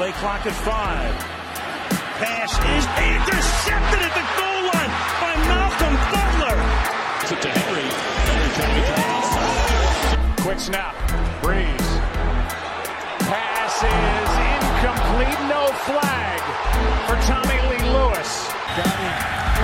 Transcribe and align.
Play 0.00 0.16
clock 0.16 0.46
at 0.48 0.56
five. 0.64 1.12
Pass 2.24 2.56
is 2.56 2.84
intercepted 3.04 4.00
at 4.00 4.14
the 4.16 4.24
goal 4.32 4.60
line 4.72 4.92
by 5.20 5.36
Malcolm 5.44 5.92
Butler. 6.08 6.56
To 7.28 7.36
Henry. 7.36 7.84
Henry 7.84 8.48
trying 8.56 8.72
to 8.72 8.80
get 8.80 8.96
the 8.96 9.04
outside. 9.12 10.40
Quick 10.40 10.56
snap. 10.56 10.96
Brees. 11.44 11.88
Pass 13.28 13.76
is 13.84 14.30
incomplete. 14.40 15.36
No 15.52 15.68
flag 15.84 16.40
for 17.04 17.20
Tommy 17.28 17.60
Lee 17.68 17.84
Lewis. 17.92 18.48
Got 18.80 18.96
him. 19.04 19.16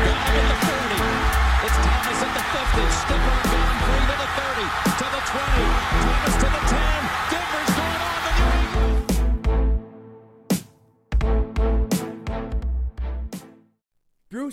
Got 0.05 0.21
him 0.21 0.37
at 0.37 0.49
the 0.53 0.59
30. 0.69 1.65
It's 1.65 1.79
Thomas 1.81 2.21
at 2.21 2.33
the 2.37 2.45
50. 2.45 2.85
Skipper 2.93 3.37
gone 3.41 3.77
free 3.89 4.05
to 4.05 4.17
the 4.21 4.29
30. 4.37 4.69
To 5.01 5.07
the 5.17 5.23
20. 5.33 5.65
Thomas 6.05 6.37
to 6.45 6.49
the 6.53 6.63
10. 6.77 7.33
Denver's 7.33 7.76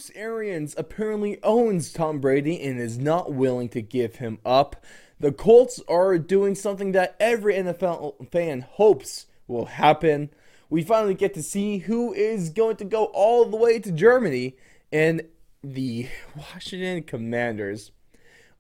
Bruce 0.03 0.17
Arians 0.17 0.75
apparently 0.77 1.39
owns 1.43 1.93
Tom 1.93 2.20
Brady 2.20 2.61
and 2.61 2.77
is 2.77 2.98
not 2.98 3.31
willing 3.31 3.70
to 3.70 3.81
give 3.81 4.16
him 4.16 4.38
up. 4.45 4.84
The 5.17 5.31
Colts 5.31 5.80
are 5.88 6.17
doing 6.17 6.55
something 6.55 6.91
that 6.91 7.16
every 7.21 7.53
NFL 7.53 8.30
fan 8.30 8.66
hopes 8.67 9.27
will 9.47 9.67
happen. 9.67 10.30
We 10.70 10.84
finally 10.84 11.13
get 11.13 11.34
to 11.35 11.41
see 11.44 11.77
who 11.77 12.11
is 12.11 12.49
going 12.49 12.75
to 12.77 12.84
go 12.84 13.05
all 13.13 13.45
the 13.45 13.55
way 13.55 13.80
to 13.80 13.94
Germany, 13.94 14.58
and 14.91 15.21
the 15.63 16.09
Washington 16.35 17.03
Commanders 17.03 17.91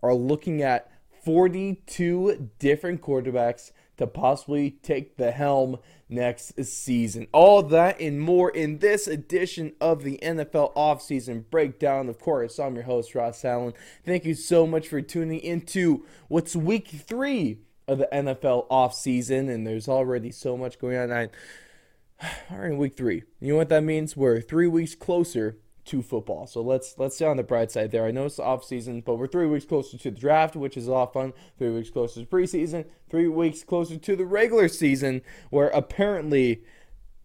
are 0.01 0.13
looking 0.13 0.61
at 0.61 0.89
42 1.25 2.51
different 2.57 3.01
quarterbacks 3.01 3.73
to 3.97 4.07
possibly 4.07 4.71
take 4.71 5.17
the 5.17 5.31
helm 5.31 5.77
next 6.09 6.63
season. 6.63 7.27
All 7.31 7.63
that 7.63 7.99
and 7.99 8.19
more 8.19 8.49
in 8.49 8.79
this 8.79 9.07
edition 9.07 9.73
of 9.79 10.03
the 10.03 10.19
NFL 10.21 10.73
offseason 10.75 11.49
breakdown. 11.49 12.09
Of 12.09 12.19
course, 12.19 12.59
I'm 12.59 12.75
your 12.75 12.83
host, 12.83 13.15
Ross 13.15 13.43
Allen. 13.45 13.73
Thank 14.05 14.25
you 14.25 14.35
so 14.35 14.65
much 14.65 14.87
for 14.87 15.01
tuning 15.01 15.39
into 15.39 16.05
what's 16.27 16.55
week 16.55 16.87
three 16.87 17.59
of 17.87 17.97
the 17.97 18.09
NFL 18.13 18.67
offseason, 18.69 19.49
and 19.49 19.67
there's 19.67 19.87
already 19.87 20.31
so 20.31 20.57
much 20.57 20.79
going 20.79 20.97
on. 20.97 21.11
I, 22.49 22.65
in 22.65 22.77
week 22.77 22.95
three. 22.95 23.23
You 23.39 23.53
know 23.53 23.57
what 23.57 23.69
that 23.69 23.83
means? 23.83 24.15
We're 24.15 24.41
three 24.41 24.67
weeks 24.67 24.95
closer 24.95 25.57
to 25.85 26.01
football. 26.01 26.47
So 26.47 26.61
let's 26.61 26.95
let's 26.97 27.15
stay 27.15 27.25
on 27.25 27.37
the 27.37 27.43
bright 27.43 27.71
side 27.71 27.91
there. 27.91 28.05
I 28.05 28.11
know 28.11 28.25
it's 28.25 28.39
off 28.39 28.63
season, 28.63 29.01
but 29.01 29.15
we're 29.15 29.27
three 29.27 29.47
weeks 29.47 29.65
closer 29.65 29.97
to 29.97 30.11
the 30.11 30.19
draft, 30.19 30.55
which 30.55 30.77
is 30.77 30.87
a 30.87 30.91
lot 30.91 31.09
of 31.09 31.13
fun. 31.13 31.33
Three 31.57 31.69
weeks 31.69 31.89
closer 31.89 32.21
to 32.21 32.25
preseason. 32.25 32.85
Three 33.09 33.27
weeks 33.27 33.63
closer 33.63 33.97
to 33.97 34.15
the 34.15 34.25
regular 34.25 34.67
season, 34.67 35.21
where 35.49 35.69
apparently 35.69 36.63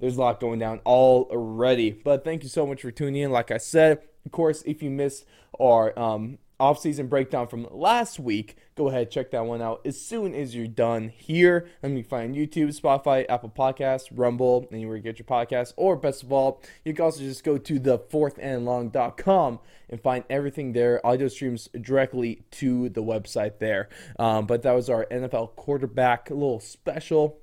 there's 0.01 0.17
a 0.17 0.21
lot 0.21 0.41
going 0.41 0.59
down 0.59 0.81
already. 0.87 1.91
But 1.91 2.25
thank 2.25 2.43
you 2.43 2.49
so 2.49 2.67
much 2.67 2.83
for 2.83 2.91
tuning 2.91 3.23
in. 3.23 3.31
Like 3.31 3.51
I 3.51 3.59
said, 3.59 4.01
of 4.25 4.33
course, 4.33 4.63
if 4.67 4.83
you 4.83 4.91
missed 4.91 5.25
our 5.59 5.99
um, 5.99 6.39
off-season 6.61 7.07
breakdown 7.09 7.47
from 7.49 7.67
last 7.71 8.19
week, 8.19 8.57
go 8.75 8.89
ahead 8.89 9.11
check 9.11 9.31
that 9.31 9.45
one 9.45 9.63
out 9.63 9.81
as 9.85 10.01
soon 10.01 10.35
as 10.35 10.55
you're 10.55 10.67
done 10.67 11.09
here. 11.09 11.69
Let 11.83 11.93
me 11.93 12.03
find 12.03 12.35
YouTube, 12.35 12.79
Spotify, 12.79 13.27
Apple 13.29 13.53
Podcasts, 13.57 14.09
Rumble, 14.13 14.67
anywhere 14.73 14.97
you 14.97 15.03
get 15.03 15.19
your 15.19 15.27
podcast. 15.27 15.73
Or 15.77 15.97
best 15.97 16.23
of 16.23 16.33
all, 16.33 16.63
you 16.85 16.95
can 16.95 17.05
also 17.05 17.21
just 17.21 17.45
go 17.45 17.59
to 17.59 17.79
the 17.79 17.99
fourthandlong.com 17.99 19.61
and 19.91 20.01
find 20.01 20.25
everything 20.29 20.73
there. 20.73 21.05
Audio 21.07 21.29
streams 21.29 21.69
directly 21.81 22.43
to 22.53 22.89
the 22.89 23.03
website 23.03 23.59
there. 23.59 23.89
Um, 24.19 24.47
but 24.47 24.63
that 24.63 24.73
was 24.73 24.91
our 24.91 25.07
NFL 25.07 25.57
quarterback 25.57 26.31
little 26.31 26.61
special. 26.61 27.39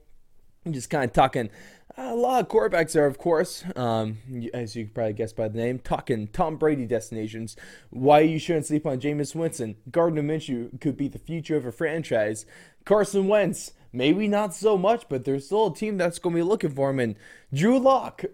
Just 0.70 0.90
kind 0.90 1.06
of 1.06 1.14
talking 1.14 1.50
a 1.98 2.16
lot 2.16 2.42
of 2.42 2.48
quarterbacks 2.50 2.94
there, 2.94 3.06
of 3.06 3.18
course, 3.18 3.64
um, 3.76 4.18
as 4.54 4.76
you 4.76 4.86
can 4.86 4.94
probably 4.94 5.14
guess 5.14 5.32
by 5.32 5.48
the 5.48 5.58
name. 5.58 5.80
Talking 5.80 6.28
Tom 6.28 6.58
Brady 6.58 6.86
destinations, 6.86 7.56
why 7.90 8.22
you 8.22 8.40
shouldn't 8.40 8.66
sleep 8.66 8.86
on 8.86 9.00
Jameis 9.00 9.36
Winston. 9.36 9.78
Gardner 9.92 10.24
Minshew 10.24 10.80
could 10.82 10.98
be 10.98 11.08
the 11.08 11.20
future 11.20 11.56
of 11.56 11.66
a 11.66 11.72
franchise. 11.72 12.46
Carson 12.84 13.28
Wentz, 13.28 13.74
maybe 13.94 14.28
not 14.28 14.54
so 14.54 14.78
much, 14.78 15.08
but 15.08 15.24
there's 15.24 15.46
still 15.46 15.68
a 15.68 15.76
team 15.76 15.98
that's 15.98 16.20
going 16.20 16.36
to 16.36 16.40
be 16.40 16.44
looking 16.44 16.72
for 16.72 16.90
him. 16.90 17.00
And 17.00 17.16
Drew 17.54 17.80
Lock, 17.80 18.26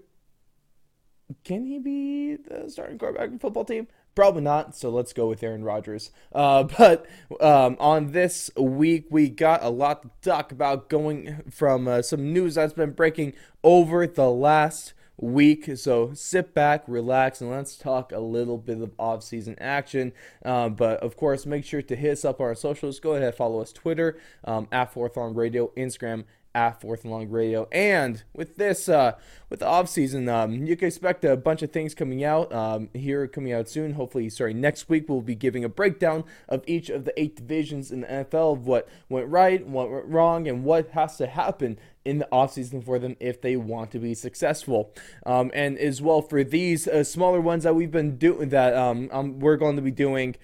can 1.44 1.66
he 1.66 1.80
be 1.80 2.36
the 2.36 2.70
starting 2.70 2.98
quarterback 2.98 3.28
of 3.28 3.34
the 3.34 3.40
football 3.40 3.66
team? 3.66 3.88
Probably 4.14 4.42
not, 4.42 4.76
so 4.76 4.90
let's 4.90 5.14
go 5.14 5.28
with 5.28 5.42
Aaron 5.42 5.64
Rodgers. 5.64 6.12
Uh, 6.34 6.64
but 6.78 7.06
um, 7.40 7.78
on 7.80 8.12
this 8.12 8.52
week, 8.58 9.06
we 9.10 9.30
got 9.30 9.64
a 9.64 9.70
lot 9.70 10.04
to 10.04 10.30
talk 10.30 10.52
about 10.52 10.90
going 10.90 11.44
from 11.50 11.88
uh, 11.88 12.02
some 12.02 12.34
news 12.34 12.56
that's 12.56 12.74
been 12.74 12.92
breaking 12.92 13.34
over 13.64 14.06
the 14.06 14.30
last 14.30 14.94
week. 15.18 15.70
So 15.78 16.12
sit 16.14 16.54
back, 16.54 16.84
relax, 16.88 17.40
and 17.40 17.50
let's 17.50 17.78
talk 17.78 18.12
a 18.12 18.20
little 18.20 18.58
bit 18.58 18.82
of 18.82 18.92
off-season 19.00 19.56
action. 19.60 20.12
Um, 20.44 20.74
but 20.74 21.00
of 21.00 21.16
course, 21.16 21.46
make 21.46 21.64
sure 21.64 21.82
to 21.82 21.96
hit 21.96 22.12
us 22.12 22.26
up 22.26 22.42
on 22.42 22.48
our 22.48 22.56
socials. 22.56 23.00
Go 23.00 23.14
ahead, 23.14 23.36
follow 23.36 23.62
us 23.62 23.72
Twitter 23.72 24.18
um, 24.44 24.68
at 24.72 24.92
Fourth 24.92 25.16
Long 25.16 25.36
Radio, 25.36 25.72
Instagram 25.78 26.26
at 26.54 26.82
Fourth 26.82 27.04
and 27.04 27.12
Long 27.12 27.30
Radio. 27.30 27.68
And 27.72 28.24
with 28.34 28.58
this, 28.58 28.90
uh, 28.90 29.14
with 29.50 29.60
the 29.60 29.68
off 29.68 29.90
season, 29.90 30.28
um, 30.28 30.66
you 30.66 30.76
can 30.76 30.88
expect 30.88 31.24
a 31.24 31.38
bunch 31.38 31.62
of 31.62 31.72
things 31.72 31.94
coming 31.96 32.24
out 32.24 32.52
um, 32.54 32.90
here, 32.94 33.28
coming 33.28 33.54
out 33.54 33.70
soon. 33.70 33.94
Hopefully, 33.94 34.30
sorry, 34.30 34.54
next 34.54 34.90
week 34.90 35.08
we'll 35.08 35.22
be 35.22 35.36
giving 35.36 35.64
a 35.64 35.70
breakdown 35.70 36.24
of 36.50 36.64
each 36.68 36.90
of 36.90 37.06
the 37.06 37.20
eight 37.20 37.36
divisions 37.36 37.92
in 37.92 38.02
the 38.02 38.08
NFL 38.08 38.54
of 38.54 38.68
what 38.68 38.88
went 39.10 39.28
right, 39.28 39.66
what 39.66 39.90
went 39.90 40.06
wrong, 40.06 40.48
and 40.48 40.64
what 40.64 40.90
has 40.90 41.18
to 41.18 41.28
happen 41.28 41.78
in 42.04 42.20
the 42.20 42.28
offseason 42.32 42.84
for 42.84 43.00
them 43.00 43.16
if 43.20 43.42
they 43.42 43.56
want 43.56 43.92
to 43.92 44.00
be 44.00 44.14
successful. 44.14 44.94
Um, 45.26 45.52
and 45.54 45.78
as 45.78 46.02
well 46.02 46.22
for 46.22 46.44
these 46.44 46.88
uh, 46.88 47.04
smaller 47.04 47.40
ones 47.40 47.64
that 47.64 47.76
we've 47.76 47.92
been 47.92 48.18
doing, 48.18 48.50
that 48.50 48.76
um, 48.76 49.10
um, 49.12 49.40
we're 49.40 49.58
going 49.58 49.76
to 49.76 49.82
be 49.82 49.92
doing. 49.92 50.36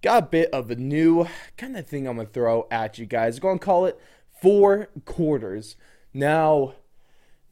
Got 0.00 0.22
a 0.24 0.26
bit 0.26 0.50
of 0.52 0.68
a 0.68 0.74
new 0.74 1.28
kind 1.56 1.76
of 1.76 1.86
thing 1.86 2.08
I'm 2.08 2.16
gonna 2.16 2.28
throw 2.28 2.66
at 2.72 2.98
you 2.98 3.06
guys. 3.06 3.38
Going 3.38 3.60
to 3.60 3.64
call 3.64 3.86
it 3.86 4.00
four 4.42 4.88
quarters. 5.04 5.76
Now, 6.12 6.74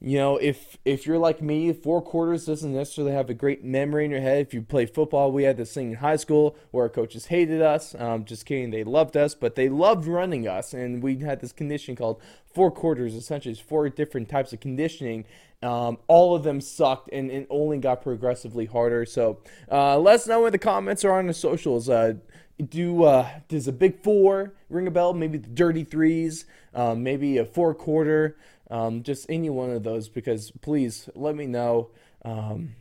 you 0.03 0.17
know, 0.19 0.39
if 0.39 0.79
if 0.85 1.07
you're 1.07 1.19
like 1.19 1.43
me, 1.43 1.73
four 1.73 2.01
quarters 2.03 2.47
doesn't 2.47 2.75
necessarily 2.75 3.13
have 3.13 3.31
a 3.31 3.35
great 3.35 3.63
memory 3.63 4.07
in 4.07 4.11
your 4.11 4.21
head. 4.21 4.47
If 4.47 4.55
you 4.55 4.63
play 4.63 4.87
football, 4.87 5.31
we 5.31 5.45
had 5.45 5.59
this 5.59 5.73
thing 5.73 5.91
in 5.91 5.97
high 5.99 6.17
school 6.17 6.57
where 6.71 6.85
our 6.85 6.89
coaches 6.89 7.27
hated 7.27 7.61
us. 7.63 7.95
Um, 7.99 8.25
just 8.25 8.47
kidding, 8.47 8.71
they 8.71 8.83
loved 8.83 9.17
us, 9.17 9.35
but 9.35 9.55
they 9.55 9.69
loved 9.69 10.07
running 10.07 10.49
us, 10.49 10.73
and 10.73 11.03
we 11.03 11.19
had 11.19 11.41
this 11.41 11.53
condition 11.53 11.97
called 11.97 12.21
four 12.55 12.71
quarters. 12.71 13.15
Essentially, 13.15 13.53
it's 13.53 13.61
four 13.61 13.89
different 13.91 14.29
types 14.29 14.53
of 14.53 14.61
conditioning. 14.61 15.27
Um, 15.63 15.99
all 16.09 16.35
of 16.35 16.43
them 16.43 16.63
sucked 16.63 17.11
and, 17.13 17.31
and 17.31 17.47
only 17.51 17.77
got 17.77 18.01
progressively 18.01 18.65
harder. 18.65 19.05
So 19.05 19.41
uh, 19.71 19.99
let 19.99 20.15
us 20.15 20.27
know 20.27 20.47
in 20.47 20.53
the 20.53 20.59
comments 20.59 21.05
or 21.05 21.13
on 21.13 21.27
the 21.27 21.35
socials. 21.35 21.91
Uh, 21.91 22.15
do 22.63 23.05
uh, 23.05 23.29
does 23.49 23.69
a 23.69 23.73
big 23.73 24.03
four 24.03 24.55
ring 24.69 24.87
a 24.87 24.91
bell? 24.91 25.13
Maybe 25.15 25.39
the 25.39 25.49
dirty 25.49 25.85
threes, 25.85 26.45
um, 26.75 27.03
maybe 27.03 27.39
a 27.39 27.45
four 27.45 27.75
quarter, 27.75 28.37
um, 28.71 29.03
just 29.03 29.27
any 29.29 29.51
one 29.51 29.71
of 29.71 29.83
those. 29.83 30.09
Because 30.09 30.51
please 30.61 31.09
let 31.15 31.35
me 31.35 31.47
know. 31.47 31.91
Um, 32.25 32.77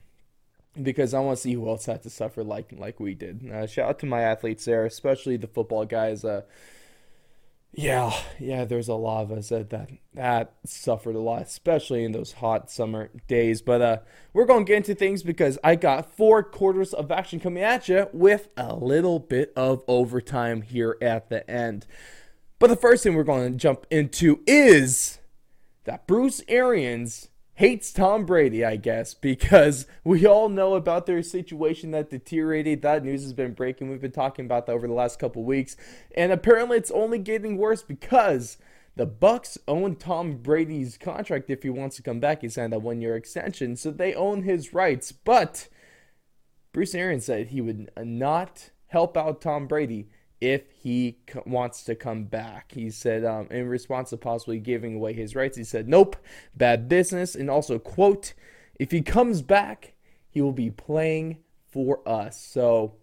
because 0.81 1.13
I 1.13 1.19
want 1.19 1.37
to 1.37 1.41
see 1.41 1.53
who 1.53 1.67
else 1.67 1.85
had 1.85 2.03
to 2.03 2.09
suffer 2.09 2.43
like 2.43 2.71
like 2.71 2.99
we 2.99 3.13
did. 3.13 3.49
Uh, 3.49 3.67
shout 3.67 3.89
out 3.89 3.99
to 3.99 4.05
my 4.05 4.21
athletes 4.21 4.65
there, 4.65 4.85
especially 4.85 5.37
the 5.37 5.47
football 5.47 5.85
guys. 5.85 6.23
Uh, 6.23 6.41
yeah, 7.71 8.11
yeah, 8.39 8.65
there's 8.65 8.87
a 8.87 8.95
lot 8.95 9.23
of 9.23 9.31
us 9.31 9.49
that, 9.49 9.69
that 9.69 9.89
that 10.15 10.53
suffered 10.65 11.15
a 11.15 11.19
lot, 11.19 11.43
especially 11.43 12.03
in 12.03 12.11
those 12.11 12.33
hot 12.33 12.71
summer 12.71 13.11
days. 13.27 13.61
But 13.61 13.81
uh, 13.81 13.97
we're 14.33 14.45
going 14.45 14.65
to 14.65 14.69
get 14.69 14.77
into 14.77 14.95
things 14.95 15.21
because 15.21 15.59
I 15.63 15.75
got 15.75 16.15
four 16.15 16.41
quarters 16.43 16.93
of 16.93 17.11
action 17.11 17.39
coming 17.39 17.63
at 17.63 17.87
you 17.87 18.07
with 18.11 18.49
a 18.57 18.75
little 18.75 19.19
bit 19.19 19.53
of 19.55 19.83
overtime 19.87 20.63
here 20.63 20.97
at 21.01 21.29
the 21.29 21.49
end. 21.49 21.85
But 22.57 22.67
the 22.67 22.75
first 22.75 23.03
thing 23.03 23.13
we're 23.13 23.23
going 23.23 23.51
to 23.51 23.57
jump 23.57 23.85
into 23.91 24.41
is 24.47 25.19
that 25.85 26.07
Bruce 26.07 26.41
Arians 26.47 27.29
hates 27.59 27.91
Tom 27.91 28.25
Brady, 28.25 28.63
I 28.63 28.77
guess, 28.77 29.13
because 29.13 29.85
we 30.05 30.25
all 30.25 30.47
know 30.47 30.75
about 30.75 31.05
their 31.05 31.21
situation 31.21 31.91
that 31.91 32.09
deteriorated. 32.09 32.81
That 32.81 33.03
news 33.03 33.21
has 33.23 33.33
been 33.33 33.51
breaking. 33.51 33.89
We've 33.89 33.99
been 33.99 34.13
talking 34.13 34.45
about 34.45 34.65
that 34.65 34.71
over 34.71 34.87
the 34.87 34.93
last 34.93 35.19
couple 35.19 35.43
weeks. 35.43 35.75
And 36.15 36.31
apparently 36.31 36.77
it's 36.77 36.89
only 36.89 37.19
getting 37.19 37.57
worse 37.57 37.83
because 37.83 38.59
the 38.95 39.05
Bucs 39.05 39.57
own 39.67 39.97
Tom 39.97 40.37
Brady's 40.37 40.97
contract 40.97 41.49
if 41.49 41.63
he 41.63 41.69
wants 41.69 41.97
to 41.97 42.01
come 42.01 42.21
back. 42.21 42.43
He 42.43 42.47
signed 42.47 42.71
that 42.71 42.81
one-year 42.81 43.17
extension, 43.17 43.75
so 43.75 43.91
they 43.91 44.13
own 44.13 44.43
his 44.43 44.73
rights. 44.73 45.11
But 45.11 45.67
Bruce 46.71 46.95
Arians 46.95 47.25
said 47.25 47.47
he 47.47 47.59
would 47.59 47.91
not 48.01 48.69
help 48.87 49.17
out 49.17 49.41
Tom 49.41 49.67
Brady 49.67 50.07
if 50.41 50.71
he 50.71 51.17
wants 51.45 51.83
to 51.83 51.95
come 51.95 52.23
back. 52.23 52.71
He 52.73 52.89
said, 52.89 53.25
um, 53.25 53.47
in 53.51 53.67
response 53.67 54.11
to 54.11 54.17
possibly 54.17 54.59
giving 54.59 54.95
away 54.95 55.13
his 55.13 55.35
rights, 55.35 55.57
he 55.57 55.63
said, 55.63 55.87
nope, 55.87 56.15
bad 56.55 56.87
business. 56.87 57.35
And 57.35 57.49
also, 57.49 57.79
quote, 57.79 58.33
if 58.79 58.91
he 58.91 59.01
comes 59.01 59.41
back, 59.41 59.93
he 60.29 60.41
will 60.41 60.53
be 60.53 60.69
playing 60.69 61.37
for 61.67 62.07
us. 62.07 62.39
So, 62.39 62.95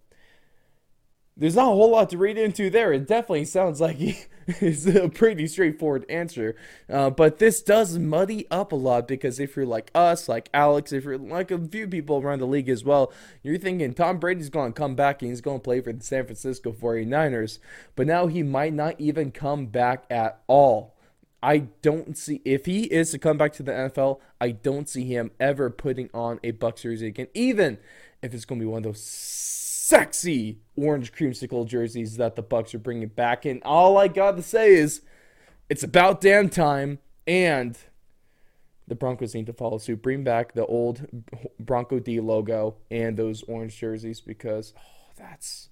there's 1.38 1.54
not 1.54 1.64
a 1.64 1.74
whole 1.74 1.90
lot 1.90 2.08
to 2.10 2.18
read 2.18 2.38
into 2.38 2.70
there. 2.70 2.92
It 2.94 3.06
definitely 3.06 3.44
sounds 3.44 3.78
like 3.80 3.98
it's 4.46 4.86
a 4.86 5.08
pretty 5.08 5.46
straightforward 5.46 6.06
answer. 6.08 6.56
Uh, 6.88 7.10
but 7.10 7.38
this 7.38 7.60
does 7.60 7.98
muddy 7.98 8.46
up 8.50 8.72
a 8.72 8.76
lot 8.76 9.06
because 9.06 9.38
if 9.38 9.54
you're 9.54 9.66
like 9.66 9.90
us, 9.94 10.28
like 10.28 10.48
Alex, 10.54 10.92
if 10.92 11.04
you're 11.04 11.18
like 11.18 11.50
a 11.50 11.58
few 11.58 11.86
people 11.86 12.22
around 12.22 12.38
the 12.38 12.46
league 12.46 12.70
as 12.70 12.84
well, 12.84 13.12
you're 13.42 13.58
thinking 13.58 13.92
Tom 13.92 14.18
Brady's 14.18 14.48
going 14.48 14.72
to 14.72 14.78
come 14.78 14.94
back 14.94 15.20
and 15.20 15.30
he's 15.30 15.42
going 15.42 15.58
to 15.58 15.64
play 15.64 15.80
for 15.82 15.92
the 15.92 16.02
San 16.02 16.24
Francisco 16.24 16.72
49ers. 16.72 17.58
But 17.96 18.06
now 18.06 18.28
he 18.28 18.42
might 18.42 18.72
not 18.72 18.98
even 18.98 19.30
come 19.30 19.66
back 19.66 20.04
at 20.08 20.40
all. 20.46 20.94
I 21.42 21.58
don't 21.82 22.16
see 22.16 22.40
if 22.46 22.64
he 22.64 22.84
is 22.84 23.10
to 23.10 23.18
come 23.18 23.36
back 23.36 23.52
to 23.54 23.62
the 23.62 23.72
NFL. 23.72 24.20
I 24.40 24.52
don't 24.52 24.88
see 24.88 25.04
him 25.04 25.30
ever 25.38 25.68
putting 25.68 26.08
on 26.14 26.40
a 26.42 26.52
Bucs 26.52 26.80
jersey 26.80 27.08
again, 27.08 27.28
even 27.34 27.76
if 28.22 28.32
it's 28.32 28.46
going 28.46 28.58
to 28.58 28.64
be 28.64 28.70
one 28.70 28.78
of 28.78 28.84
those 28.84 29.65
sexy 29.86 30.58
orange 30.76 31.12
creamsicle 31.12 31.64
jerseys 31.64 32.16
that 32.16 32.34
the 32.34 32.42
Bucs 32.42 32.74
are 32.74 32.78
bringing 32.78 33.06
back. 33.06 33.44
And 33.44 33.62
all 33.62 33.96
I 33.96 34.08
got 34.08 34.36
to 34.36 34.42
say 34.42 34.74
is, 34.74 35.02
it's 35.68 35.84
about 35.84 36.20
damn 36.20 36.48
time. 36.48 36.98
And 37.24 37.78
the 38.88 38.96
Broncos 38.96 39.34
need 39.34 39.46
to 39.46 39.52
follow 39.52 39.78
suit. 39.78 40.02
Bring 40.02 40.24
back 40.24 40.54
the 40.54 40.66
old 40.66 41.06
Bronco 41.60 42.00
D 42.00 42.18
logo 42.18 42.76
and 42.90 43.16
those 43.16 43.44
orange 43.44 43.78
jerseys 43.78 44.20
because 44.20 44.74
oh, 44.76 45.12
that's 45.16 45.68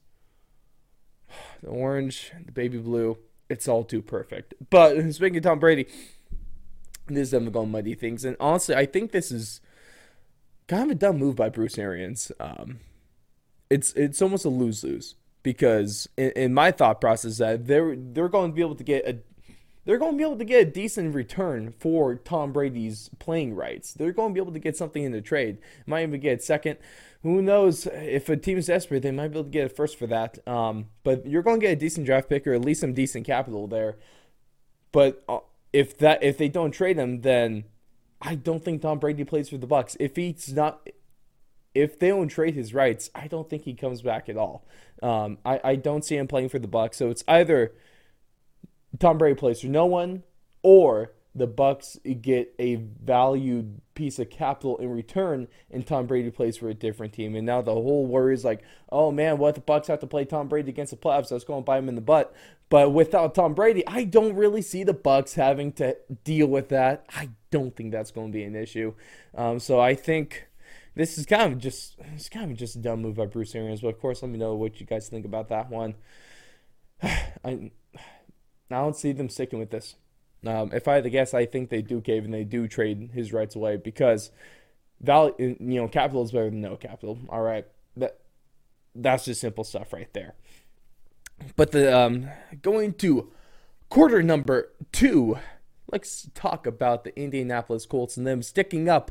the 1.62 1.68
orange, 1.68 2.32
the 2.46 2.52
baby 2.52 2.78
blue. 2.78 3.18
It's 3.48 3.66
all 3.66 3.82
too 3.82 4.00
perfect. 4.00 4.54
But 4.70 5.12
speaking 5.12 5.38
of 5.38 5.42
Tom 5.42 5.58
Brady, 5.58 5.86
this 7.08 7.18
is 7.18 7.30
them 7.32 7.50
going 7.50 7.72
muddy 7.72 7.94
things. 7.94 8.24
And 8.24 8.36
honestly, 8.38 8.76
I 8.76 8.86
think 8.86 9.10
this 9.10 9.32
is 9.32 9.60
kind 10.68 10.84
of 10.84 10.90
a 10.90 10.94
dumb 10.94 11.18
move 11.18 11.34
by 11.34 11.48
Bruce 11.48 11.78
Arians. 11.78 12.30
Um, 12.38 12.78
it's 13.74 13.92
it's 13.94 14.22
almost 14.22 14.44
a 14.44 14.48
lose 14.48 14.84
lose 14.84 15.16
because 15.42 16.08
in, 16.16 16.30
in, 16.30 16.54
my 16.54 16.70
thought 16.70 17.00
process 17.00 17.38
that 17.38 17.66
they're 17.66 17.96
they're 17.96 18.28
going 18.28 18.52
to 18.52 18.54
be 18.54 18.62
able 18.62 18.76
to 18.76 18.84
get 18.84 19.04
a 19.04 19.18
they're 19.84 19.98
going 19.98 20.12
to 20.12 20.16
be 20.16 20.22
able 20.22 20.38
to 20.38 20.44
get 20.44 20.68
a 20.68 20.70
decent 20.70 21.14
return 21.14 21.74
for 21.78 22.14
Tom 22.14 22.52
Brady's 22.52 23.10
playing 23.18 23.54
rights. 23.54 23.92
They're 23.92 24.12
going 24.12 24.30
to 24.30 24.34
be 24.34 24.40
able 24.40 24.52
to 24.52 24.58
get 24.58 24.78
something 24.78 25.02
in 25.02 25.12
the 25.12 25.20
trade. 25.20 25.58
Might 25.86 26.04
even 26.04 26.20
get 26.20 26.42
second. 26.42 26.78
Who 27.22 27.42
knows 27.42 27.86
if 27.86 28.30
a 28.30 28.36
team's 28.36 28.66
desperate, 28.66 29.02
they 29.02 29.10
might 29.10 29.28
be 29.28 29.38
able 29.38 29.44
to 29.44 29.50
get 29.50 29.66
a 29.66 29.68
first 29.68 29.98
for 29.98 30.06
that. 30.06 30.38
Um, 30.48 30.86
but 31.02 31.26
you're 31.26 31.42
going 31.42 31.60
to 31.60 31.66
get 31.66 31.72
a 31.72 31.76
decent 31.76 32.06
draft 32.06 32.30
pick 32.30 32.46
or 32.46 32.54
at 32.54 32.62
least 32.62 32.80
some 32.80 32.94
decent 32.94 33.26
capital 33.26 33.66
there. 33.66 33.96
But 34.90 35.22
uh, 35.28 35.40
if 35.72 35.98
that 35.98 36.22
if 36.22 36.38
they 36.38 36.48
don't 36.48 36.70
trade 36.70 36.96
him, 36.96 37.20
then 37.20 37.64
I 38.22 38.36
don't 38.36 38.64
think 38.64 38.80
Tom 38.80 39.00
Brady 39.00 39.24
plays 39.24 39.50
for 39.50 39.58
the 39.58 39.66
Bucs. 39.66 39.96
If 40.00 40.16
he's 40.16 40.52
not 40.54 40.88
if 41.74 41.98
they 41.98 42.08
don't 42.08 42.28
trade 42.28 42.54
his 42.54 42.72
rights, 42.72 43.10
I 43.14 43.26
don't 43.26 43.48
think 43.48 43.62
he 43.62 43.74
comes 43.74 44.02
back 44.02 44.28
at 44.28 44.36
all. 44.36 44.64
Um, 45.02 45.38
I, 45.44 45.60
I 45.64 45.76
don't 45.76 46.04
see 46.04 46.16
him 46.16 46.28
playing 46.28 46.48
for 46.48 46.58
the 46.58 46.68
Bucs. 46.68 46.94
So 46.94 47.10
it's 47.10 47.24
either 47.26 47.72
Tom 48.98 49.18
Brady 49.18 49.34
plays 49.34 49.60
for 49.60 49.66
no 49.66 49.86
one, 49.86 50.22
or 50.62 51.12
the 51.34 51.48
Bucs 51.48 51.98
get 52.22 52.54
a 52.58 52.76
valued 52.76 53.80
piece 53.94 54.18
of 54.18 54.30
capital 54.30 54.76
in 54.78 54.90
return, 54.90 55.48
and 55.70 55.84
Tom 55.86 56.06
Brady 56.06 56.30
plays 56.30 56.56
for 56.56 56.68
a 56.68 56.74
different 56.74 57.12
team. 57.12 57.34
And 57.34 57.44
now 57.44 57.60
the 57.60 57.72
whole 57.72 58.06
worry 58.06 58.34
is 58.34 58.44
like, 58.44 58.62
oh 58.90 59.10
man, 59.10 59.38
what 59.38 59.56
the 59.56 59.60
Bucs 59.60 59.88
have 59.88 60.00
to 60.00 60.06
play 60.06 60.24
Tom 60.24 60.48
Brady 60.48 60.70
against 60.70 60.92
the 60.92 60.96
playoffs? 60.96 61.30
That's 61.30 61.44
going 61.44 61.62
to 61.62 61.64
bite 61.64 61.78
him 61.78 61.88
in 61.88 61.96
the 61.96 62.00
butt. 62.00 62.34
But 62.70 62.92
without 62.92 63.34
Tom 63.34 63.54
Brady, 63.54 63.86
I 63.86 64.04
don't 64.04 64.34
really 64.34 64.62
see 64.62 64.84
the 64.84 64.94
Bucs 64.94 65.34
having 65.34 65.72
to 65.72 65.96
deal 66.22 66.46
with 66.46 66.68
that. 66.70 67.04
I 67.14 67.30
don't 67.50 67.74
think 67.74 67.92
that's 67.92 68.10
going 68.10 68.28
to 68.28 68.32
be 68.32 68.44
an 68.44 68.56
issue. 68.56 68.94
Um, 69.34 69.58
so 69.58 69.80
I 69.80 69.94
think 69.94 70.46
this 70.94 71.18
is 71.18 71.26
kind 71.26 71.52
of 71.52 71.58
just 71.58 71.96
it's 72.14 72.28
kind 72.28 72.50
of 72.50 72.56
just 72.56 72.76
a 72.76 72.78
dumb 72.78 73.02
move 73.02 73.16
by 73.16 73.26
Bruce 73.26 73.54
Arians. 73.54 73.80
But 73.80 73.88
of 73.88 74.00
course, 74.00 74.22
let 74.22 74.30
me 74.30 74.38
know 74.38 74.54
what 74.54 74.80
you 74.80 74.86
guys 74.86 75.08
think 75.08 75.24
about 75.24 75.48
that 75.48 75.70
one. 75.70 75.94
I 77.02 77.70
I 78.70 78.80
don't 78.80 78.96
see 78.96 79.12
them 79.12 79.28
sticking 79.28 79.58
with 79.58 79.70
this. 79.70 79.96
Um, 80.46 80.70
if 80.72 80.88
I 80.88 80.94
had 80.94 81.04
to 81.04 81.10
guess, 81.10 81.32
I 81.32 81.46
think 81.46 81.70
they 81.70 81.82
do 81.82 82.00
cave 82.00 82.24
and 82.24 82.34
they 82.34 82.44
do 82.44 82.68
trade 82.68 83.10
his 83.14 83.32
rights 83.32 83.56
away 83.56 83.76
because 83.76 84.30
value, 85.00 85.34
you 85.38 85.80
know, 85.80 85.88
capital 85.88 86.22
is 86.22 86.32
better 86.32 86.50
than 86.50 86.60
no 86.60 86.76
capital. 86.76 87.18
All 87.28 87.42
right, 87.42 87.66
that 87.96 88.20
that's 88.94 89.24
just 89.24 89.40
simple 89.40 89.64
stuff 89.64 89.92
right 89.92 90.12
there. 90.12 90.34
But 91.56 91.72
the 91.72 91.96
um, 91.96 92.28
going 92.62 92.94
to 92.94 93.32
quarter 93.88 94.22
number 94.22 94.70
two, 94.92 95.38
let's 95.90 96.28
talk 96.34 96.66
about 96.66 97.04
the 97.04 97.18
Indianapolis 97.18 97.86
Colts 97.86 98.16
and 98.16 98.26
them 98.26 98.42
sticking 98.42 98.88
up 98.88 99.10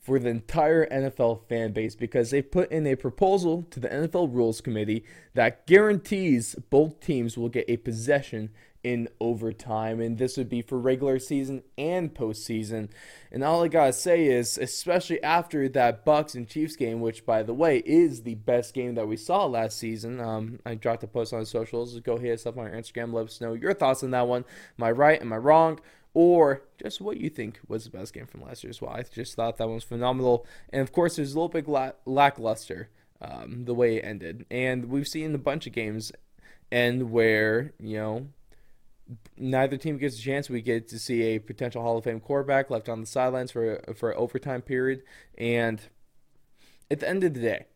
for 0.00 0.18
the 0.18 0.28
entire 0.28 0.86
NFL 0.86 1.46
fan 1.48 1.72
base 1.72 1.94
because 1.94 2.30
they 2.30 2.40
put 2.40 2.70
in 2.72 2.86
a 2.86 2.96
proposal 2.96 3.66
to 3.70 3.78
the 3.78 3.88
NFL 3.88 4.34
Rules 4.34 4.60
Committee 4.60 5.04
that 5.34 5.66
guarantees 5.66 6.54
both 6.70 7.00
teams 7.00 7.36
will 7.36 7.50
get 7.50 7.66
a 7.68 7.76
possession 7.76 8.50
in 8.82 9.08
overtime, 9.20 10.00
and 10.00 10.16
this 10.16 10.36
would 10.36 10.48
be 10.48 10.62
for 10.62 10.78
regular 10.78 11.18
season 11.18 11.62
and 11.76 12.14
postseason. 12.14 12.88
And 13.30 13.44
all 13.44 13.62
I 13.62 13.68
gotta 13.68 13.92
say 13.92 14.26
is, 14.26 14.56
especially 14.56 15.22
after 15.22 15.68
that 15.68 16.06
Bucs 16.06 16.34
and 16.34 16.48
Chiefs 16.48 16.76
game, 16.76 17.00
which 17.00 17.26
by 17.26 17.42
the 17.42 17.52
way 17.52 17.78
is 17.84 18.22
the 18.22 18.36
best 18.36 18.72
game 18.72 18.94
that 18.94 19.06
we 19.06 19.16
saw 19.16 19.44
last 19.44 19.78
season. 19.78 20.18
Um, 20.18 20.60
I 20.64 20.76
dropped 20.76 21.04
a 21.04 21.06
post 21.06 21.34
on 21.34 21.44
socials. 21.44 21.98
Go 22.00 22.16
hit 22.16 22.32
us 22.32 22.46
up 22.46 22.56
on 22.56 22.64
our 22.66 22.72
Instagram. 22.72 23.12
Let 23.12 23.26
us 23.26 23.40
know 23.40 23.52
your 23.52 23.74
thoughts 23.74 24.02
on 24.02 24.12
that 24.12 24.26
one. 24.26 24.44
Am 24.78 24.84
I 24.84 24.92
right? 24.92 25.20
Am 25.20 25.32
I 25.32 25.36
wrong? 25.36 25.78
Or 26.12 26.62
just 26.82 27.00
what 27.00 27.18
you 27.18 27.30
think 27.30 27.60
was 27.68 27.84
the 27.84 27.90
best 27.90 28.12
game 28.12 28.26
from 28.26 28.42
last 28.42 28.64
year 28.64 28.70
as 28.70 28.80
well. 28.80 28.90
I 28.90 29.02
just 29.02 29.34
thought 29.34 29.58
that 29.58 29.66
one 29.66 29.76
was 29.76 29.84
phenomenal. 29.84 30.46
And 30.72 30.82
of 30.82 30.92
course, 30.92 31.16
there's 31.16 31.32
a 31.32 31.36
little 31.36 31.48
bit 31.48 31.68
la- 31.68 31.92
lackluster 32.04 32.88
um, 33.20 33.64
the 33.64 33.74
way 33.74 33.96
it 33.96 34.04
ended. 34.04 34.46
And 34.50 34.86
we've 34.86 35.06
seen 35.06 35.34
a 35.34 35.38
bunch 35.38 35.66
of 35.66 35.72
games 35.72 36.10
end 36.72 37.10
where, 37.10 37.72
you 37.78 37.96
know, 37.96 38.26
neither 39.36 39.76
team 39.76 39.98
gets 39.98 40.18
a 40.18 40.22
chance. 40.22 40.50
We 40.50 40.62
get 40.62 40.88
to 40.88 40.98
see 40.98 41.22
a 41.22 41.38
potential 41.38 41.82
Hall 41.82 41.98
of 41.98 42.04
Fame 42.04 42.20
quarterback 42.20 42.70
left 42.70 42.88
on 42.88 43.00
the 43.00 43.06
sidelines 43.06 43.50
for 43.50 43.80
for 43.96 44.10
an 44.10 44.18
overtime 44.18 44.62
period. 44.62 45.02
And 45.36 45.80
at 46.90 47.00
the 47.00 47.08
end 47.08 47.24
of 47.24 47.34
the 47.34 47.40
day, 47.40 47.66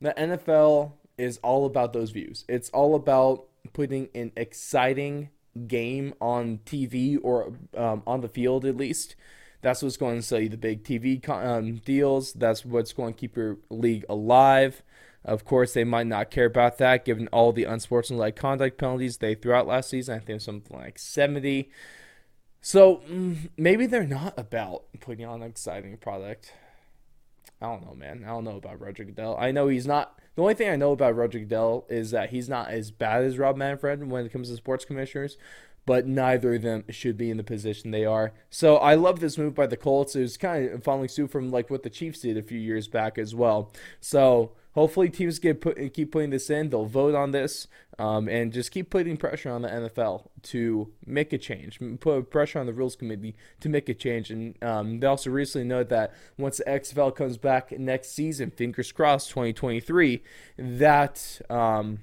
the 0.00 0.14
NFL 0.16 0.92
is 1.16 1.38
all 1.38 1.66
about 1.66 1.92
those 1.92 2.10
views. 2.10 2.44
It's 2.48 2.70
all 2.70 2.94
about 2.94 3.46
putting 3.72 4.08
an 4.14 4.32
exciting 4.36 5.30
game 5.66 6.14
on 6.20 6.60
TV 6.66 7.18
or 7.22 7.52
um, 7.76 8.02
on 8.06 8.20
the 8.20 8.28
field 8.28 8.64
at 8.64 8.76
least. 8.76 9.16
That's 9.62 9.82
what's 9.82 9.96
going 9.96 10.16
to 10.16 10.22
sell 10.22 10.40
you 10.40 10.50
the 10.50 10.58
big 10.58 10.84
TV 10.84 11.26
um, 11.28 11.76
deals. 11.76 12.34
That's 12.34 12.64
what's 12.66 12.92
going 12.92 13.14
to 13.14 13.18
keep 13.18 13.36
your 13.36 13.56
league 13.70 14.04
alive. 14.08 14.82
Of 15.24 15.46
course, 15.46 15.72
they 15.72 15.84
might 15.84 16.06
not 16.06 16.30
care 16.30 16.44
about 16.44 16.76
that 16.78 17.06
given 17.06 17.28
all 17.28 17.52
the 17.52 17.64
unsportsmanlike 17.64 18.36
conduct 18.36 18.76
penalties 18.76 19.16
they 19.16 19.34
threw 19.34 19.54
out 19.54 19.66
last 19.66 19.88
season. 19.88 20.16
I 20.16 20.18
think 20.18 20.42
something 20.42 20.76
like 20.76 20.98
70. 20.98 21.70
So 22.60 23.02
mm, 23.08 23.48
maybe 23.56 23.86
they're 23.86 24.04
not 24.04 24.34
about 24.38 24.84
putting 25.00 25.24
on 25.24 25.42
an 25.42 25.48
exciting 25.48 25.96
product. 25.96 26.52
I 27.60 27.66
don't 27.66 27.86
know, 27.86 27.94
man. 27.94 28.24
I 28.24 28.28
don't 28.28 28.44
know 28.44 28.56
about 28.56 28.80
Roger 28.80 29.04
Goodell. 29.04 29.36
I 29.38 29.50
know 29.50 29.68
he's 29.68 29.86
not. 29.86 30.18
The 30.34 30.42
only 30.42 30.54
thing 30.54 30.68
I 30.68 30.76
know 30.76 30.92
about 30.92 31.16
Roger 31.16 31.38
Goodell 31.38 31.86
is 31.88 32.10
that 32.10 32.30
he's 32.30 32.48
not 32.48 32.68
as 32.70 32.90
bad 32.90 33.22
as 33.24 33.38
Rob 33.38 33.56
Manfred 33.56 34.08
when 34.10 34.26
it 34.26 34.32
comes 34.32 34.50
to 34.50 34.56
sports 34.56 34.84
commissioners, 34.84 35.38
but 35.86 36.06
neither 36.06 36.54
of 36.54 36.62
them 36.62 36.84
should 36.90 37.16
be 37.16 37.30
in 37.30 37.36
the 37.36 37.44
position 37.44 37.90
they 37.90 38.04
are. 38.04 38.32
So 38.50 38.76
I 38.76 38.94
love 38.94 39.20
this 39.20 39.38
move 39.38 39.54
by 39.54 39.66
the 39.66 39.76
Colts. 39.76 40.16
It 40.16 40.22
was 40.22 40.36
kind 40.36 40.70
of 40.70 40.82
following 40.82 41.08
suit 41.08 41.30
from 41.30 41.50
like 41.50 41.70
what 41.70 41.84
the 41.84 41.90
Chiefs 41.90 42.20
did 42.20 42.36
a 42.36 42.42
few 42.42 42.58
years 42.58 42.88
back 42.88 43.18
as 43.18 43.34
well. 43.34 43.72
So 44.00 44.52
hopefully 44.74 45.08
teams 45.08 45.38
get 45.38 45.60
put 45.60 45.76
keep 45.94 46.12
putting 46.12 46.30
this 46.30 46.50
in. 46.50 46.70
They'll 46.70 46.84
vote 46.84 47.14
on 47.14 47.30
this 47.30 47.66
um, 47.98 48.28
and 48.28 48.52
just 48.52 48.70
keep 48.70 48.90
putting 48.90 49.16
pressure 49.16 49.50
on 49.50 49.62
the 49.62 49.68
NFL 49.68 50.28
to 50.42 50.92
make 51.06 51.32
a 51.32 51.38
change. 51.38 51.78
Put 52.00 52.30
pressure 52.30 52.58
on 52.58 52.66
the 52.66 52.72
rules 52.72 52.96
committee 52.96 53.36
to 53.60 53.68
make 53.68 53.88
a 53.88 53.94
change. 53.94 54.30
And 54.30 54.62
um, 54.62 55.00
they 55.00 55.06
also 55.06 55.30
recently 55.30 55.66
noted 55.66 55.88
that 55.90 56.14
once 56.36 56.58
the 56.58 56.64
XFL 56.64 57.14
comes 57.14 57.38
back 57.38 57.72
next 57.72 58.12
season, 58.12 58.50
fingers 58.50 58.92
crossed, 58.92 59.30
2023, 59.30 60.22
that 60.58 61.40
um, 61.48 62.00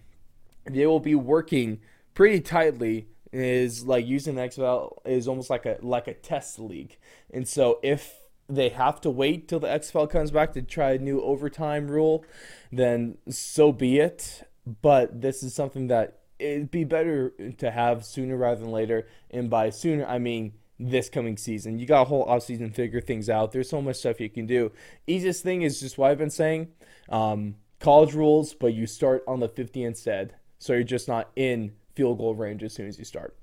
they 0.65 0.85
will 0.85 0.99
be 0.99 1.15
working 1.15 1.79
pretty 2.13 2.39
tightly 2.39 3.07
is 3.33 3.85
like 3.85 4.05
using 4.05 4.35
the 4.35 4.41
XFL 4.41 4.97
is 5.05 5.25
almost 5.27 5.49
like 5.49 5.65
a 5.65 5.77
like 5.81 6.07
a 6.07 6.13
test 6.13 6.59
league. 6.59 6.97
And 7.33 7.47
so 7.47 7.79
if 7.81 8.20
they 8.51 8.70
have 8.70 9.00
to 9.01 9.10
wait 9.10 9.48
till 9.48 9.60
the 9.60 9.67
XFL 9.67 10.10
comes 10.10 10.31
back 10.31 10.53
to 10.53 10.62
try 10.62 10.91
a 10.91 10.98
new 10.98 11.22
overtime 11.22 11.88
rule, 11.88 12.25
then 12.72 13.17
so 13.29 13.72
be 13.72 14.00
it. 14.00 14.48
But 14.81 15.22
this 15.22 15.41
is 15.41 15.55
something 15.55 15.88
that 15.88 16.20
it'd 16.38 16.72
be 16.72 16.84
better 16.84 17.34
to 17.58 17.72
have 17.72 18.05
sooner 18.05 18.36
rather 18.36 18.62
than 18.62 18.72
later. 18.72 19.08
And 19.29 19.50
by 19.50 19.70
sooner, 19.70 20.05
I 20.05 20.20
mean 20.20 20.53
this 20.77 21.10
coming 21.10 21.38
season. 21.38 21.79
You 21.79 21.86
got 21.86 22.03
a 22.03 22.05
whole 22.05 22.25
offseason 22.27 22.74
figure 22.74 23.01
things 23.01 23.29
out. 23.29 23.51
There's 23.51 23.70
so 23.70 23.81
much 23.81 23.98
stuff 23.98 24.20
you 24.20 24.29
can 24.29 24.48
do. 24.48 24.72
Easiest 25.08 25.43
thing 25.43 25.62
is 25.62 25.79
just 25.79 25.98
what 25.98 26.12
I've 26.12 26.17
been 26.17 26.29
saying. 26.29 26.70
Um, 27.10 27.55
college 27.79 28.13
rules, 28.13 28.53
but 28.53 28.74
you 28.74 28.86
start 28.86 29.24
on 29.27 29.39
the 29.39 29.50
50 29.50 29.84
instead. 29.84 30.36
So 30.60 30.74
you're 30.74 30.84
just 30.84 31.08
not 31.08 31.31
in 31.36 31.74
field 31.96 32.17
goal 32.17 32.36
range 32.36 32.63
as 32.63 32.74
soon 32.74 32.88
as 32.88 33.00
you 33.00 33.05
start. 33.05 33.36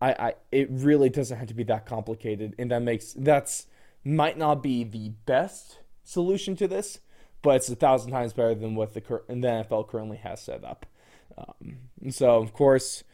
I, 0.00 0.12
I 0.12 0.34
it 0.52 0.68
really 0.70 1.08
doesn't 1.08 1.36
have 1.36 1.48
to 1.48 1.54
be 1.54 1.64
that 1.64 1.84
complicated, 1.84 2.54
and 2.58 2.70
that 2.70 2.82
makes 2.82 3.12
that's 3.14 3.66
might 4.08 4.38
not 4.38 4.62
be 4.62 4.84
the 4.84 5.10
best 5.26 5.78
solution 6.02 6.56
to 6.56 6.66
this, 6.66 7.00
but 7.42 7.56
it's 7.56 7.68
a 7.68 7.76
thousand 7.76 8.10
times 8.10 8.32
better 8.32 8.54
than 8.54 8.74
what 8.74 8.94
the, 8.94 9.00
the 9.00 9.34
NFL 9.34 9.88
currently 9.88 10.16
has 10.18 10.40
set 10.40 10.64
up. 10.64 10.86
Um, 11.36 12.10
so, 12.10 12.36
of 12.36 12.52
course, 12.52 13.04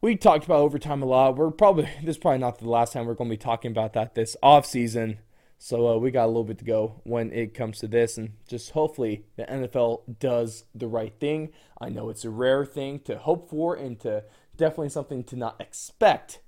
we 0.00 0.16
talked 0.16 0.44
about 0.44 0.60
overtime 0.60 1.02
a 1.02 1.06
lot. 1.06 1.36
We're 1.36 1.50
probably 1.50 1.84
this 2.02 2.16
is 2.16 2.18
probably 2.18 2.38
not 2.38 2.58
the 2.58 2.68
last 2.68 2.92
time 2.92 3.06
we're 3.06 3.14
going 3.14 3.30
to 3.30 3.36
be 3.36 3.38
talking 3.38 3.70
about 3.70 3.94
that 3.94 4.14
this 4.14 4.36
off 4.42 4.66
season. 4.66 5.18
So 5.58 5.88
uh, 5.88 5.96
we 5.96 6.10
got 6.10 6.26
a 6.26 6.26
little 6.26 6.44
bit 6.44 6.58
to 6.58 6.64
go 6.64 7.00
when 7.04 7.32
it 7.32 7.54
comes 7.54 7.78
to 7.78 7.88
this, 7.88 8.18
and 8.18 8.34
just 8.46 8.72
hopefully 8.72 9.24
the 9.36 9.44
NFL 9.44 10.18
does 10.18 10.64
the 10.74 10.88
right 10.88 11.14
thing. 11.18 11.52
I 11.80 11.88
know 11.88 12.10
it's 12.10 12.24
a 12.24 12.30
rare 12.30 12.66
thing 12.66 12.98
to 13.00 13.16
hope 13.16 13.48
for, 13.48 13.74
and 13.74 13.98
to 14.00 14.24
definitely 14.56 14.90
something 14.90 15.24
to 15.24 15.36
not 15.36 15.60
expect. 15.60 16.40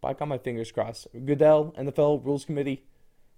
But 0.00 0.08
I 0.08 0.12
got 0.14 0.28
my 0.28 0.38
fingers 0.38 0.72
crossed. 0.72 1.06
Goodell, 1.24 1.74
NFL 1.78 2.24
Rules 2.24 2.44
Committee, 2.44 2.84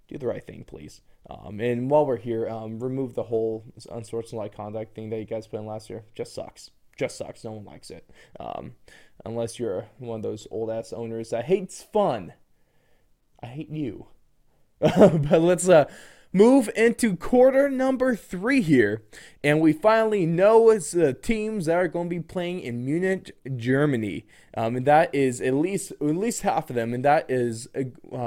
do 0.07 0.17
the 0.17 0.27
right 0.27 0.45
thing, 0.45 0.63
please. 0.65 1.01
Um, 1.29 1.59
and 1.59 1.89
while 1.89 2.05
we're 2.05 2.17
here, 2.17 2.47
um, 2.47 2.79
remove 2.79 3.13
the 3.13 3.23
whole 3.23 3.65
unsportsmanlike 3.91 4.55
conduct 4.55 4.95
thing 4.95 5.09
that 5.09 5.19
you 5.19 5.25
guys 5.25 5.47
put 5.47 5.59
in 5.59 5.65
last 5.65 5.89
year. 5.89 6.03
Just 6.15 6.33
sucks. 6.33 6.71
Just 6.97 7.17
sucks. 7.17 7.43
No 7.43 7.51
one 7.51 7.65
likes 7.65 7.89
it. 7.89 8.09
Um, 8.39 8.73
unless 9.25 9.59
you're 9.59 9.87
one 9.97 10.19
of 10.19 10.23
those 10.23 10.47
old 10.49 10.69
ass 10.69 10.93
owners 10.93 11.31
that 11.31 11.45
hates 11.45 11.83
fun. 11.83 12.33
I 13.41 13.47
hate 13.47 13.69
you. 13.69 14.07
but 14.79 15.41
let's 15.41 15.67
uh, 15.67 15.85
move 16.31 16.69
into 16.75 17.15
quarter 17.15 17.69
number 17.69 18.15
three 18.15 18.61
here. 18.61 19.03
And 19.43 19.59
we 19.59 19.73
finally 19.73 20.25
know 20.25 20.69
it's 20.69 20.91
the 20.91 21.13
teams 21.13 21.65
that 21.65 21.75
are 21.75 21.87
going 21.87 22.09
to 22.09 22.15
be 22.15 22.21
playing 22.21 22.61
in 22.61 22.85
Munich, 22.85 23.35
Germany. 23.55 24.25
Um, 24.57 24.75
and 24.75 24.87
that 24.87 25.13
is 25.13 25.39
at 25.39 25.53
least 25.53 25.91
at 25.91 26.01
least 26.01 26.41
half 26.41 26.71
of 26.71 26.75
them, 26.75 26.91
and 26.91 27.05
that 27.05 27.29
is 27.29 27.67
uh, 27.75 27.83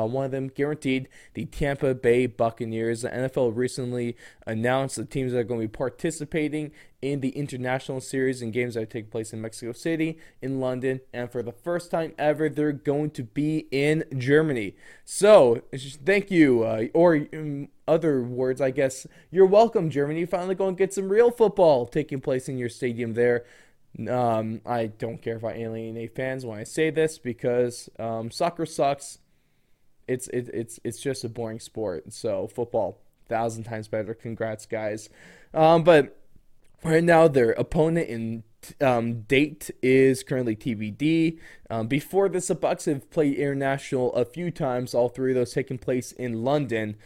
one 0.07 0.25
of 0.25 0.31
them 0.31 0.47
guaranteed. 0.47 1.09
The 1.35 1.47
Tampa 1.47 1.93
Bay 1.93 2.27
Buccaneers. 2.27 3.03
The 3.03 3.09
NFL 3.09 3.57
recently 3.57 4.17
announced 4.47 4.95
the 4.95 5.05
teams 5.05 5.33
that 5.33 5.39
are 5.39 5.45
going 5.45 5.61
to 5.61 5.67
be 5.67 5.73
participating 5.77 6.71
in 7.03 7.19
the 7.19 7.31
international 7.31 8.01
series 8.01 8.43
and 8.43 8.53
games 8.53 8.75
that 8.75 8.91
take 8.91 9.11
place 9.11 9.33
in 9.33 9.41
Mexico 9.41 9.73
City, 9.73 10.19
in 10.41 10.61
London, 10.61 11.01
and 11.13 11.33
for 11.33 11.43
the 11.43 11.51
first 11.51 11.91
time 11.91 12.13
ever, 12.17 12.49
they're 12.49 12.71
going 12.71 13.11
to 13.11 13.25
be 13.25 13.67
in 13.73 14.05
Germany. 14.17 14.77
So, 15.05 15.63
thank 16.07 16.31
you, 16.31 16.63
uh, 16.63 16.85
or 16.95 17.17
in 17.17 17.71
other 17.89 18.23
words, 18.23 18.61
I 18.61 18.71
guess, 18.71 19.05
you're 19.33 19.47
welcome, 19.47 19.91
Germany. 19.91 20.27
Finally, 20.27 20.55
go 20.55 20.69
and 20.69 20.77
get 20.77 20.95
some 20.95 21.09
real 21.09 21.33
football 21.33 21.87
taking 21.87 22.21
place 22.21 22.49
in 22.49 22.57
your 22.57 22.69
stadium 22.69 23.15
there. 23.15 23.45
Um, 24.09 24.61
I 24.65 24.87
don't 24.87 25.21
care 25.21 25.37
if 25.37 25.45
I 25.45 25.53
alienate 25.53 26.15
fans 26.15 26.47
when 26.47 26.59
I 26.59 26.65
say 26.65 26.91
this 26.91 27.19
because 27.19 27.89
um, 27.99 28.31
soccer 28.31 28.67
sucks. 28.67 29.19
It's 30.07 30.29
it, 30.29 30.49
it's 30.53 30.81
it's 30.85 31.01
just 31.01 31.25
a 31.25 31.29
boring 31.29 31.61
sport. 31.61 32.13
So 32.13 32.49
football, 32.49 32.99
thousand 33.29 33.65
times 33.65 33.89
better. 33.89 34.15
Congrats, 34.15 34.67
guys. 34.67 35.09
Um, 35.53 35.83
but 35.85 36.17
right 36.83 37.05
now 37.05 37.29
their 37.29 37.51
opponent 37.53 38.09
in 38.09 38.43
um, 38.81 39.23
date 39.23 39.71
is 39.83 40.23
currently 40.23 40.57
TBD. 40.57 41.39
Um, 41.69 41.87
before 41.87 42.29
this, 42.29 42.49
the 42.49 42.57
Bucs 42.57 42.87
have 42.87 43.11
played 43.11 43.37
international 43.37 44.13
a 44.15 44.25
few 44.25 44.51
times. 44.51 44.95
All 44.95 45.09
three 45.09 45.33
of 45.33 45.37
those 45.37 45.53
taking 45.53 45.79
place 45.79 46.13
in 46.13 46.45
London. 46.45 46.97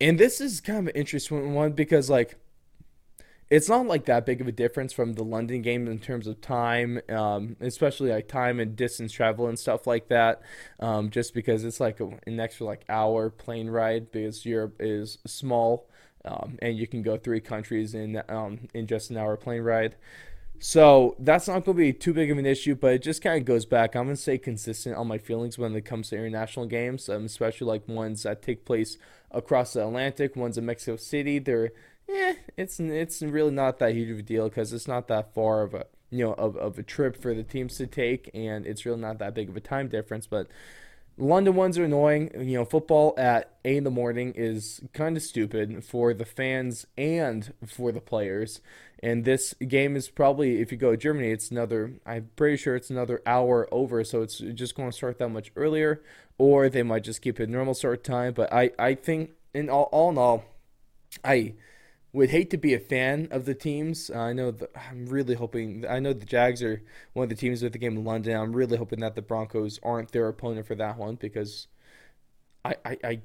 And 0.00 0.18
this 0.18 0.40
is 0.40 0.60
kind 0.60 0.80
of 0.80 0.86
an 0.88 1.00
interesting 1.00 1.54
one 1.54 1.72
because 1.72 2.10
like 2.10 2.36
it's 3.52 3.68
not 3.68 3.86
like 3.86 4.06
that 4.06 4.24
big 4.24 4.40
of 4.40 4.48
a 4.48 4.52
difference 4.52 4.94
from 4.94 5.12
the 5.12 5.22
London 5.22 5.60
game 5.60 5.86
in 5.86 5.98
terms 5.98 6.26
of 6.26 6.40
time, 6.40 7.02
um, 7.10 7.54
especially 7.60 8.10
like 8.10 8.26
time 8.26 8.58
and 8.58 8.74
distance 8.74 9.12
travel 9.12 9.46
and 9.46 9.58
stuff 9.58 9.86
like 9.86 10.08
that. 10.08 10.40
Um, 10.80 11.10
just 11.10 11.34
because 11.34 11.62
it's 11.62 11.78
like 11.78 12.00
a, 12.00 12.08
an 12.26 12.40
extra 12.40 12.64
like 12.64 12.82
hour 12.88 13.28
plane 13.28 13.68
ride 13.68 14.10
because 14.10 14.46
Europe 14.46 14.76
is 14.80 15.18
small 15.26 15.86
um, 16.24 16.56
and 16.62 16.78
you 16.78 16.86
can 16.86 17.02
go 17.02 17.18
three 17.18 17.42
countries 17.42 17.94
in 17.94 18.22
um, 18.30 18.68
in 18.72 18.86
just 18.86 19.10
an 19.10 19.18
hour 19.18 19.36
plane 19.36 19.60
ride. 19.60 19.96
So 20.58 21.14
that's 21.18 21.46
not 21.46 21.66
going 21.66 21.76
to 21.76 21.82
be 21.82 21.92
too 21.92 22.14
big 22.14 22.30
of 22.30 22.38
an 22.38 22.46
issue, 22.46 22.74
but 22.74 22.94
it 22.94 23.02
just 23.02 23.20
kind 23.20 23.36
of 23.36 23.44
goes 23.44 23.66
back. 23.66 23.94
I'm 23.94 24.04
going 24.04 24.16
to 24.16 24.22
stay 24.22 24.38
consistent 24.38 24.96
on 24.96 25.08
my 25.08 25.18
feelings 25.18 25.58
when 25.58 25.76
it 25.76 25.84
comes 25.84 26.08
to 26.08 26.16
international 26.16 26.64
games, 26.64 27.06
um, 27.10 27.26
especially 27.26 27.66
like 27.66 27.86
ones 27.86 28.22
that 28.22 28.40
take 28.40 28.64
place 28.64 28.96
across 29.30 29.74
the 29.74 29.84
Atlantic, 29.84 30.36
ones 30.36 30.56
in 30.56 30.64
Mexico 30.64 30.96
City. 30.96 31.38
They're 31.38 31.72
eh, 32.14 32.34
it's 32.56 32.78
it's 32.80 33.22
really 33.22 33.50
not 33.50 33.78
that 33.78 33.94
huge 33.94 34.10
of 34.10 34.18
a 34.18 34.22
deal 34.22 34.48
because 34.48 34.72
it's 34.72 34.88
not 34.88 35.08
that 35.08 35.34
far 35.34 35.62
of 35.62 35.74
a 35.74 35.86
you 36.10 36.24
know 36.24 36.32
of, 36.34 36.56
of 36.56 36.78
a 36.78 36.82
trip 36.82 37.20
for 37.20 37.34
the 37.34 37.42
teams 37.42 37.76
to 37.78 37.86
take, 37.86 38.30
and 38.34 38.66
it's 38.66 38.84
really 38.84 39.00
not 39.00 39.18
that 39.18 39.34
big 39.34 39.48
of 39.48 39.56
a 39.56 39.60
time 39.60 39.88
difference. 39.88 40.26
But 40.26 40.48
London 41.18 41.54
ones 41.54 41.78
are 41.78 41.84
annoying. 41.84 42.30
You 42.34 42.58
know, 42.58 42.64
football 42.64 43.14
at 43.16 43.56
eight 43.64 43.78
in 43.78 43.84
the 43.84 43.90
morning 43.90 44.32
is 44.36 44.80
kind 44.92 45.16
of 45.16 45.22
stupid 45.22 45.84
for 45.84 46.14
the 46.14 46.24
fans 46.24 46.86
and 46.96 47.52
for 47.66 47.92
the 47.92 48.00
players. 48.00 48.60
And 49.02 49.24
this 49.24 49.52
game 49.54 49.96
is 49.96 50.08
probably, 50.08 50.60
if 50.60 50.70
you 50.70 50.78
go 50.78 50.92
to 50.92 50.96
Germany, 50.96 51.32
it's 51.32 51.50
another. 51.50 51.94
I'm 52.06 52.30
pretty 52.36 52.56
sure 52.56 52.76
it's 52.76 52.90
another 52.90 53.20
hour 53.26 53.68
over, 53.72 54.04
so 54.04 54.22
it's 54.22 54.38
just 54.38 54.76
going 54.76 54.90
to 54.90 54.96
start 54.96 55.18
that 55.18 55.28
much 55.28 55.50
earlier, 55.56 56.02
or 56.38 56.68
they 56.68 56.84
might 56.84 57.02
just 57.02 57.20
keep 57.20 57.40
it 57.40 57.48
normal 57.48 57.74
start 57.74 58.04
time. 58.04 58.32
But 58.32 58.52
I, 58.52 58.70
I 58.78 58.94
think 58.94 59.30
in 59.52 59.68
all, 59.68 59.88
all 59.90 60.10
in 60.10 60.18
all, 60.18 60.44
I 61.24 61.54
would 62.12 62.30
hate 62.30 62.50
to 62.50 62.58
be 62.58 62.74
a 62.74 62.78
fan 62.78 63.28
of 63.30 63.46
the 63.46 63.54
teams. 63.54 64.10
Uh, 64.10 64.18
I 64.18 64.32
know 64.32 64.50
the, 64.50 64.68
I'm 64.76 65.06
really 65.06 65.34
hoping. 65.34 65.84
I 65.88 65.98
know 65.98 66.12
the 66.12 66.26
Jags 66.26 66.62
are 66.62 66.82
one 67.14 67.24
of 67.24 67.30
the 67.30 67.36
teams 67.36 67.62
with 67.62 67.72
the 67.72 67.78
game 67.78 67.96
in 67.96 68.04
London. 68.04 68.36
I'm 68.36 68.52
really 68.52 68.76
hoping 68.76 69.00
that 69.00 69.14
the 69.14 69.22
Broncos 69.22 69.80
aren't 69.82 70.12
their 70.12 70.28
opponent 70.28 70.66
for 70.66 70.74
that 70.74 70.98
one 70.98 71.16
because 71.16 71.68
I 72.64 72.74
I, 72.84 72.98
I 73.04 73.20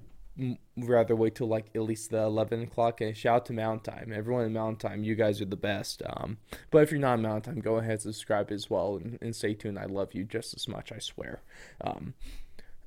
rather 0.77 1.15
wait 1.15 1.35
till 1.35 1.47
like 1.47 1.67
at 1.73 1.81
least 1.81 2.11
the 2.11 2.21
11 2.21 2.63
o'clock. 2.63 3.01
And 3.01 3.15
shout 3.15 3.35
out 3.35 3.45
to 3.47 3.53
Mountain 3.53 3.93
Time, 3.93 4.13
everyone 4.13 4.45
in 4.45 4.53
Mountain 4.53 4.89
Time. 4.89 5.03
You 5.03 5.15
guys 5.15 5.41
are 5.41 5.45
the 5.45 5.55
best. 5.55 6.01
Um, 6.05 6.37
but 6.71 6.83
if 6.83 6.91
you're 6.91 6.99
not 6.99 7.15
in 7.15 7.23
Mountain 7.23 7.55
Time, 7.55 7.61
go 7.61 7.77
ahead 7.77 7.91
and 7.91 8.01
subscribe 8.01 8.51
as 8.51 8.69
well 8.69 8.97
and, 8.97 9.17
and 9.21 9.35
stay 9.35 9.53
tuned. 9.53 9.79
I 9.79 9.85
love 9.85 10.13
you 10.13 10.23
just 10.23 10.55
as 10.55 10.67
much. 10.67 10.91
I 10.91 10.99
swear. 10.99 11.41
Um, 11.81 12.13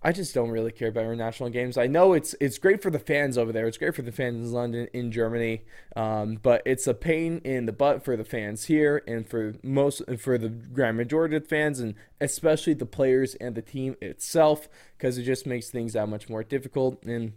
I 0.02 0.12
just 0.12 0.34
don't 0.34 0.50
really 0.50 0.72
care 0.72 0.88
about 0.88 1.04
international 1.04 1.50
games. 1.50 1.76
I 1.76 1.86
know 1.86 2.14
it's 2.14 2.34
it's 2.40 2.56
great 2.56 2.80
for 2.80 2.90
the 2.90 2.98
fans 2.98 3.36
over 3.36 3.52
there. 3.52 3.66
It's 3.66 3.76
great 3.76 3.94
for 3.94 4.00
the 4.00 4.12
fans 4.12 4.48
in 4.48 4.52
London, 4.54 4.88
in 4.94 5.12
Germany, 5.12 5.62
um, 5.94 6.38
but 6.42 6.62
it's 6.64 6.86
a 6.86 6.94
pain 6.94 7.42
in 7.44 7.66
the 7.66 7.72
butt 7.72 8.02
for 8.02 8.16
the 8.16 8.24
fans 8.24 8.64
here, 8.64 9.02
and 9.06 9.28
for 9.28 9.56
most 9.62 10.02
for 10.18 10.38
the 10.38 10.48
grand 10.48 10.96
majority 10.96 11.36
of 11.36 11.46
fans, 11.46 11.80
and 11.80 11.94
especially 12.18 12.72
the 12.72 12.86
players 12.86 13.34
and 13.36 13.54
the 13.54 13.62
team 13.62 13.94
itself, 14.00 14.70
because 14.96 15.18
it 15.18 15.24
just 15.24 15.46
makes 15.46 15.68
things 15.68 15.92
that 15.92 16.08
much 16.08 16.30
more 16.30 16.42
difficult. 16.42 17.02
And 17.04 17.34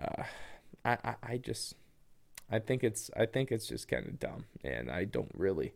uh, 0.00 0.22
I, 0.84 0.96
I 1.04 1.14
I 1.22 1.36
just 1.36 1.74
I 2.50 2.60
think 2.60 2.82
it's 2.82 3.10
I 3.14 3.26
think 3.26 3.52
it's 3.52 3.66
just 3.66 3.88
kind 3.88 4.06
of 4.06 4.18
dumb, 4.18 4.46
and 4.64 4.90
I 4.90 5.04
don't 5.04 5.32
really 5.34 5.74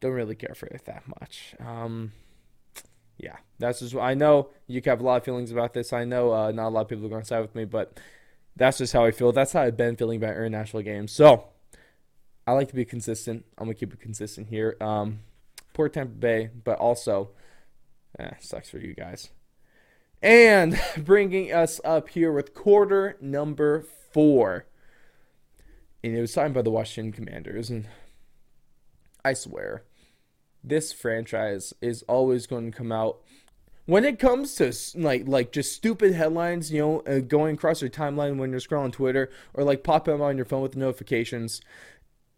don't 0.00 0.12
really 0.12 0.34
care 0.34 0.54
for 0.54 0.66
it 0.66 0.84
that 0.84 1.04
much. 1.08 1.54
Um, 1.58 2.12
yeah, 3.18 3.36
that's 3.58 3.80
just 3.80 3.94
I 3.94 4.14
know 4.14 4.50
you 4.66 4.80
have 4.84 5.00
a 5.00 5.04
lot 5.04 5.16
of 5.16 5.24
feelings 5.24 5.52
about 5.52 5.74
this. 5.74 5.92
I 5.92 6.04
know 6.04 6.32
uh, 6.32 6.50
not 6.50 6.68
a 6.68 6.70
lot 6.70 6.82
of 6.82 6.88
people 6.88 7.06
are 7.06 7.10
going 7.10 7.22
to 7.22 7.26
side 7.26 7.40
with 7.40 7.54
me, 7.54 7.64
but 7.64 7.98
that's 8.56 8.78
just 8.78 8.92
how 8.92 9.04
I 9.04 9.10
feel. 9.10 9.32
That's 9.32 9.52
how 9.52 9.62
I've 9.62 9.76
been 9.76 9.96
feeling 9.96 10.16
about 10.16 10.30
international 10.30 10.82
games. 10.82 11.12
So 11.12 11.44
I 12.46 12.52
like 12.52 12.68
to 12.68 12.74
be 12.74 12.84
consistent. 12.84 13.44
I'm 13.56 13.66
gonna 13.66 13.74
keep 13.74 13.92
it 13.92 14.00
consistent 14.00 14.48
here. 14.48 14.76
Um, 14.80 15.20
poor 15.72 15.88
Tampa 15.88 16.14
Bay, 16.14 16.50
but 16.64 16.78
also, 16.78 17.30
eh, 18.18 18.32
sucks 18.40 18.70
for 18.70 18.78
you 18.78 18.94
guys. 18.94 19.30
And 20.22 20.80
bringing 20.98 21.52
us 21.52 21.80
up 21.84 22.10
here 22.10 22.32
with 22.32 22.54
quarter 22.54 23.16
number 23.20 23.84
four, 24.12 24.66
and 26.02 26.16
it 26.16 26.20
was 26.20 26.32
signed 26.32 26.54
by 26.54 26.62
the 26.62 26.70
Washington 26.70 27.12
Commanders, 27.12 27.70
and 27.70 27.88
I 29.24 29.32
swear 29.32 29.84
this 30.64 30.92
franchise 30.92 31.74
is 31.80 32.02
always 32.08 32.46
going 32.46 32.70
to 32.70 32.76
come 32.76 32.90
out 32.90 33.18
when 33.86 34.04
it 34.04 34.18
comes 34.18 34.54
to 34.54 34.72
like 34.94 35.28
like 35.28 35.52
just 35.52 35.72
stupid 35.72 36.14
headlines, 36.14 36.72
you 36.72 36.80
know, 36.80 37.00
uh, 37.00 37.18
going 37.20 37.54
across 37.54 37.80
your 37.82 37.90
timeline 37.90 38.36
when 38.36 38.50
you're 38.50 38.60
scrolling 38.60 38.92
Twitter 38.92 39.30
or 39.52 39.64
like 39.64 39.82
popping 39.84 40.14
up 40.14 40.20
on 40.20 40.36
your 40.36 40.46
phone 40.46 40.62
with 40.62 40.76
notifications. 40.76 41.60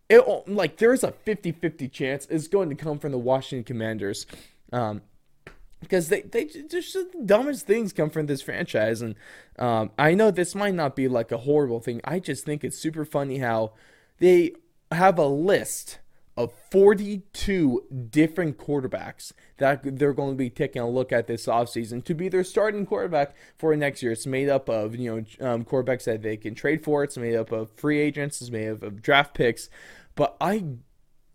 It 0.09 0.25
like 0.49 0.77
there's 0.77 1.03
a 1.03 1.13
50-50 1.13 1.91
chance 1.91 2.27
it's 2.27 2.49
going 2.49 2.69
to 2.69 2.77
come 2.77 2.99
from 2.99 3.13
the 3.13 3.19
Washington 3.19 3.65
Commanders. 3.65 4.27
Um, 4.73 5.03
because 5.81 6.09
they 6.09 6.23
they 6.23 6.47
just 6.47 6.95
the 6.95 7.09
dumbest 7.25 7.67
things 7.67 7.93
come 7.93 8.11
from 8.11 8.27
this 8.27 8.43
franchise 8.43 9.03
and 9.03 9.15
um, 9.59 9.91
I 9.99 10.15
know 10.15 10.31
this 10.31 10.55
might 10.55 10.75
not 10.75 10.97
be 10.97 11.07
like 11.07 11.31
a 11.31 11.39
horrible 11.39 11.81
thing. 11.81 12.01
I 12.03 12.19
just 12.19 12.45
think 12.45 12.65
it's 12.65 12.79
super 12.79 13.05
funny 13.05 13.39
how 13.39 13.73
they 14.19 14.53
have 14.91 15.19
a 15.19 15.27
list 15.27 15.99
of 16.37 16.53
42 16.71 17.85
different 18.11 18.59
quarterbacks 18.59 19.33
that 19.57 19.99
they're 19.99 20.13
going 20.13 20.33
to 20.33 20.37
be 20.37 20.51
taking 20.51 20.83
a 20.83 20.89
look 20.89 21.13
at 21.13 21.27
this 21.27 21.47
offseason 21.47 22.05
to 22.05 22.15
be 22.15 22.29
their 22.29 22.45
starting 22.45 22.85
quarterback 22.85 23.35
for 23.57 23.75
next 23.75 24.03
year. 24.03 24.13
It's 24.13 24.27
made 24.27 24.49
up 24.49 24.69
of, 24.69 24.95
you 24.95 25.25
know, 25.41 25.47
um, 25.49 25.65
quarterbacks 25.65 26.05
that 26.05 26.23
they 26.23 26.37
can 26.37 26.55
trade 26.55 26.85
for. 26.85 27.03
It's 27.05 27.17
made 27.17 27.35
up 27.35 27.53
of 27.53 27.71
free 27.71 27.99
agents. 27.99 28.41
It's 28.41 28.51
made 28.51 28.69
up 28.69 28.83
of 28.83 29.01
draft 29.01 29.35
picks. 29.35 29.71
But 30.15 30.37
I 30.41 30.65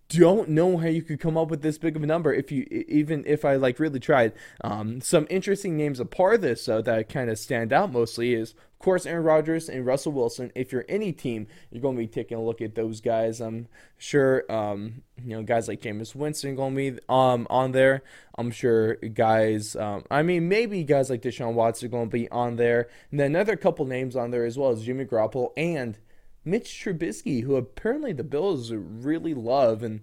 don't 0.10 0.50
know 0.50 0.78
how 0.78 0.88
you 0.88 1.02
could 1.02 1.22
come 1.22 1.38
up 1.38 1.50
with 1.50 1.62
this 1.62 1.78
big 1.78 1.96
of 1.96 2.04
a 2.04 2.06
number 2.06 2.34
if 2.34 2.52
you 2.52 2.64
even 2.70 3.24
if 3.26 3.46
I 3.46 3.56
like 3.56 3.80
really 3.80 4.00
tried. 4.00 4.34
Um, 4.62 5.00
some 5.00 5.26
interesting 5.30 5.78
names 5.78 6.02
a 6.02 6.06
part 6.06 6.36
of 6.36 6.42
this 6.42 6.66
though 6.66 6.82
that 6.82 7.08
kind 7.08 7.30
of 7.30 7.40
stand 7.40 7.72
out 7.72 7.94
mostly 7.94 8.34
is 8.34 8.54
course, 8.82 9.06
Aaron 9.06 9.24
Rodgers 9.24 9.70
and 9.70 9.86
Russell 9.86 10.12
Wilson. 10.12 10.52
If 10.56 10.72
you're 10.72 10.86
any 10.90 11.12
team, 11.12 11.48
you're 11.70 11.82
going 11.82 11.96
to 11.96 12.02
be 12.02 12.08
taking 12.08 12.38
a 12.38 12.44
look 12.44 12.62
at 12.62 12.76
those 12.76 13.02
guys. 13.02 13.40
I'm 13.40 13.68
sure, 13.98 14.44
um, 14.52 15.04
you 15.24 15.36
know, 15.36 15.44
guys 15.44 15.68
like 15.68 15.82
Jameis 15.82 16.16
Winston 16.16 16.56
going 16.56 16.76
to 16.76 16.92
be 16.92 17.00
um, 17.10 17.48
on 17.50 17.72
there. 17.72 18.04
I'm 18.38 18.52
sure 18.52 18.96
guys, 18.96 19.76
um, 19.76 20.04
I 20.10 20.24
mean, 20.24 20.48
maybe 20.48 20.84
guys 20.84 21.10
like 21.10 21.22
Deshaun 21.22 21.54
Watson 21.54 21.88
are 21.88 21.92
going 21.92 22.10
to 22.10 22.18
be 22.18 22.30
on 22.30 22.56
there. 22.56 22.90
And 23.12 23.20
then 23.20 23.28
another 23.28 23.56
couple 23.56 23.86
names 23.86 24.16
on 24.16 24.32
there 24.32 24.46
as 24.46 24.58
well 24.58 24.72
as 24.72 24.84
Jimmy 24.84 25.06
Garoppolo 25.06 25.52
and 25.56 25.98
Mitch 26.44 26.70
Trubisky, 26.70 27.44
who 27.44 27.56
apparently 27.56 28.14
the 28.14 28.24
Bills 28.24 28.72
really 28.72 29.34
love. 29.34 29.84
And 29.84 30.02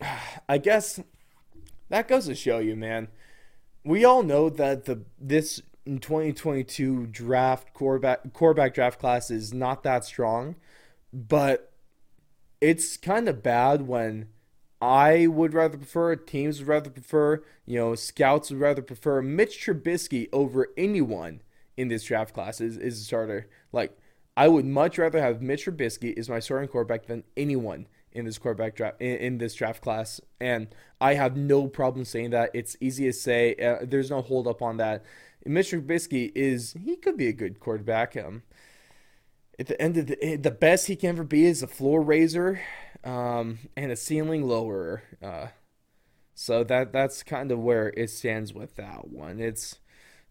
I 0.48 0.58
guess 0.58 1.00
that 1.88 2.08
goes 2.08 2.26
to 2.26 2.34
show 2.34 2.58
you, 2.58 2.76
man. 2.76 3.08
We 3.84 4.04
all 4.04 4.22
know 4.22 4.50
that 4.50 4.84
the 4.84 5.02
this 5.18 5.62
2022 5.86 7.06
draft 7.06 7.72
quarterback 7.72 8.32
quarterback 8.32 8.74
draft 8.74 8.98
class 8.98 9.30
is 9.30 9.52
not 9.52 9.82
that 9.82 10.04
strong, 10.04 10.56
but 11.12 11.72
it's 12.60 12.96
kind 12.96 13.28
of 13.28 13.42
bad 13.42 13.82
when 13.82 14.28
I 14.80 15.26
would 15.26 15.52
rather 15.54 15.76
prefer, 15.76 16.16
teams 16.16 16.58
would 16.58 16.68
rather 16.68 16.90
prefer, 16.90 17.42
you 17.66 17.78
know, 17.78 17.94
scouts 17.94 18.50
would 18.50 18.60
rather 18.60 18.82
prefer 18.82 19.20
Mitch 19.20 19.64
Trubisky 19.64 20.28
over 20.32 20.68
anyone 20.76 21.42
in 21.76 21.88
this 21.88 22.04
draft 22.04 22.34
class 22.34 22.60
is, 22.60 22.76
is 22.76 23.00
a 23.00 23.04
starter. 23.04 23.48
Like, 23.72 23.96
I 24.36 24.48
would 24.48 24.64
much 24.64 24.96
rather 24.96 25.20
have 25.20 25.42
Mitch 25.42 25.66
Trubisky 25.66 26.16
as 26.18 26.30
my 26.30 26.38
starting 26.38 26.68
quarterback 26.68 27.06
than 27.06 27.24
anyone 27.36 27.88
in 28.12 28.24
this 28.24 28.38
quarterback 28.38 28.74
draft 28.74 29.00
in, 29.00 29.16
in, 29.16 29.38
this 29.38 29.54
draft 29.54 29.82
class, 29.82 30.20
and 30.40 30.68
I 31.00 31.14
have 31.14 31.36
no 31.36 31.68
problem 31.68 32.04
saying 32.04 32.30
that. 32.30 32.50
It's 32.54 32.76
easy 32.80 33.04
to 33.04 33.12
say. 33.12 33.54
Uh, 33.54 33.84
there's 33.84 34.10
no 34.10 34.20
hold 34.20 34.48
up 34.48 34.62
on 34.62 34.78
that. 34.78 35.04
Mitch 35.44 35.70
Trubisky 35.70 36.32
is 36.34 36.74
he 36.84 36.96
could 36.96 37.16
be 37.16 37.28
a 37.28 37.32
good 37.32 37.60
quarterback. 37.60 38.16
Um, 38.16 38.42
at 39.58 39.66
the 39.66 39.80
end 39.80 39.96
of 39.98 40.06
the 40.06 40.24
eh, 40.24 40.36
the 40.40 40.50
best 40.50 40.86
he 40.86 40.96
can 40.96 41.10
ever 41.10 41.24
be 41.24 41.44
is 41.44 41.62
a 41.62 41.66
floor 41.66 42.02
raiser, 42.02 42.60
um, 43.04 43.58
and 43.76 43.92
a 43.92 43.96
ceiling 43.96 44.46
lowerer. 44.46 45.02
Uh, 45.22 45.48
so 46.34 46.64
that 46.64 46.92
that's 46.92 47.22
kind 47.22 47.52
of 47.52 47.58
where 47.58 47.88
it 47.96 48.08
stands 48.10 48.54
with 48.54 48.76
that 48.76 49.08
one. 49.08 49.38
It's 49.40 49.78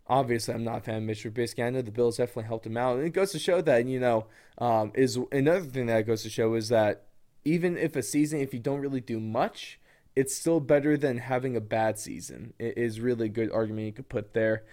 obviously 0.08 0.56
I'm 0.56 0.64
not 0.64 0.80
a 0.80 0.82
fan 0.82 0.98
of 0.98 1.04
Mitch 1.04 1.24
Trubisky. 1.24 1.64
I 1.64 1.70
know 1.70 1.84
the 1.84 1.92
Bills 1.92 2.18
definitely 2.18 2.46
helped 2.46 2.66
him 2.66 2.78
out, 2.78 2.98
and 2.98 3.06
it 3.06 3.12
goes 3.12 3.32
to 3.34 3.40
show 3.40 3.62
that 3.62 3.86
you 3.86 4.00
know 4.00 4.26
um, 4.58 4.92
is 4.96 5.20
another 5.32 5.66
thing 5.66 5.86
that 5.86 6.08
goes 6.08 6.24
to 6.24 6.30
show 6.30 6.56
is 6.56 6.70
that 6.70 7.06
even 7.46 7.78
if 7.78 7.96
a 7.96 8.04
season, 8.04 8.40
if 8.40 8.54
you 8.54 8.60
don't 8.60 8.82
really 8.82 9.00
do 9.00 9.20
much, 9.20 9.80
it's 10.16 10.36
still 10.36 10.60
better 10.60 10.98
than 10.98 11.18
having 11.18 11.56
a 11.56 11.62
bad 11.62 12.00
season. 12.00 12.54
It 12.60 12.78
is 12.78 13.00
really 13.00 13.28
a 13.28 13.30
good 13.30 13.52
argument 13.52 13.86
you 13.86 13.94
could 13.94 14.10
put 14.10 14.34
there. 14.34 14.64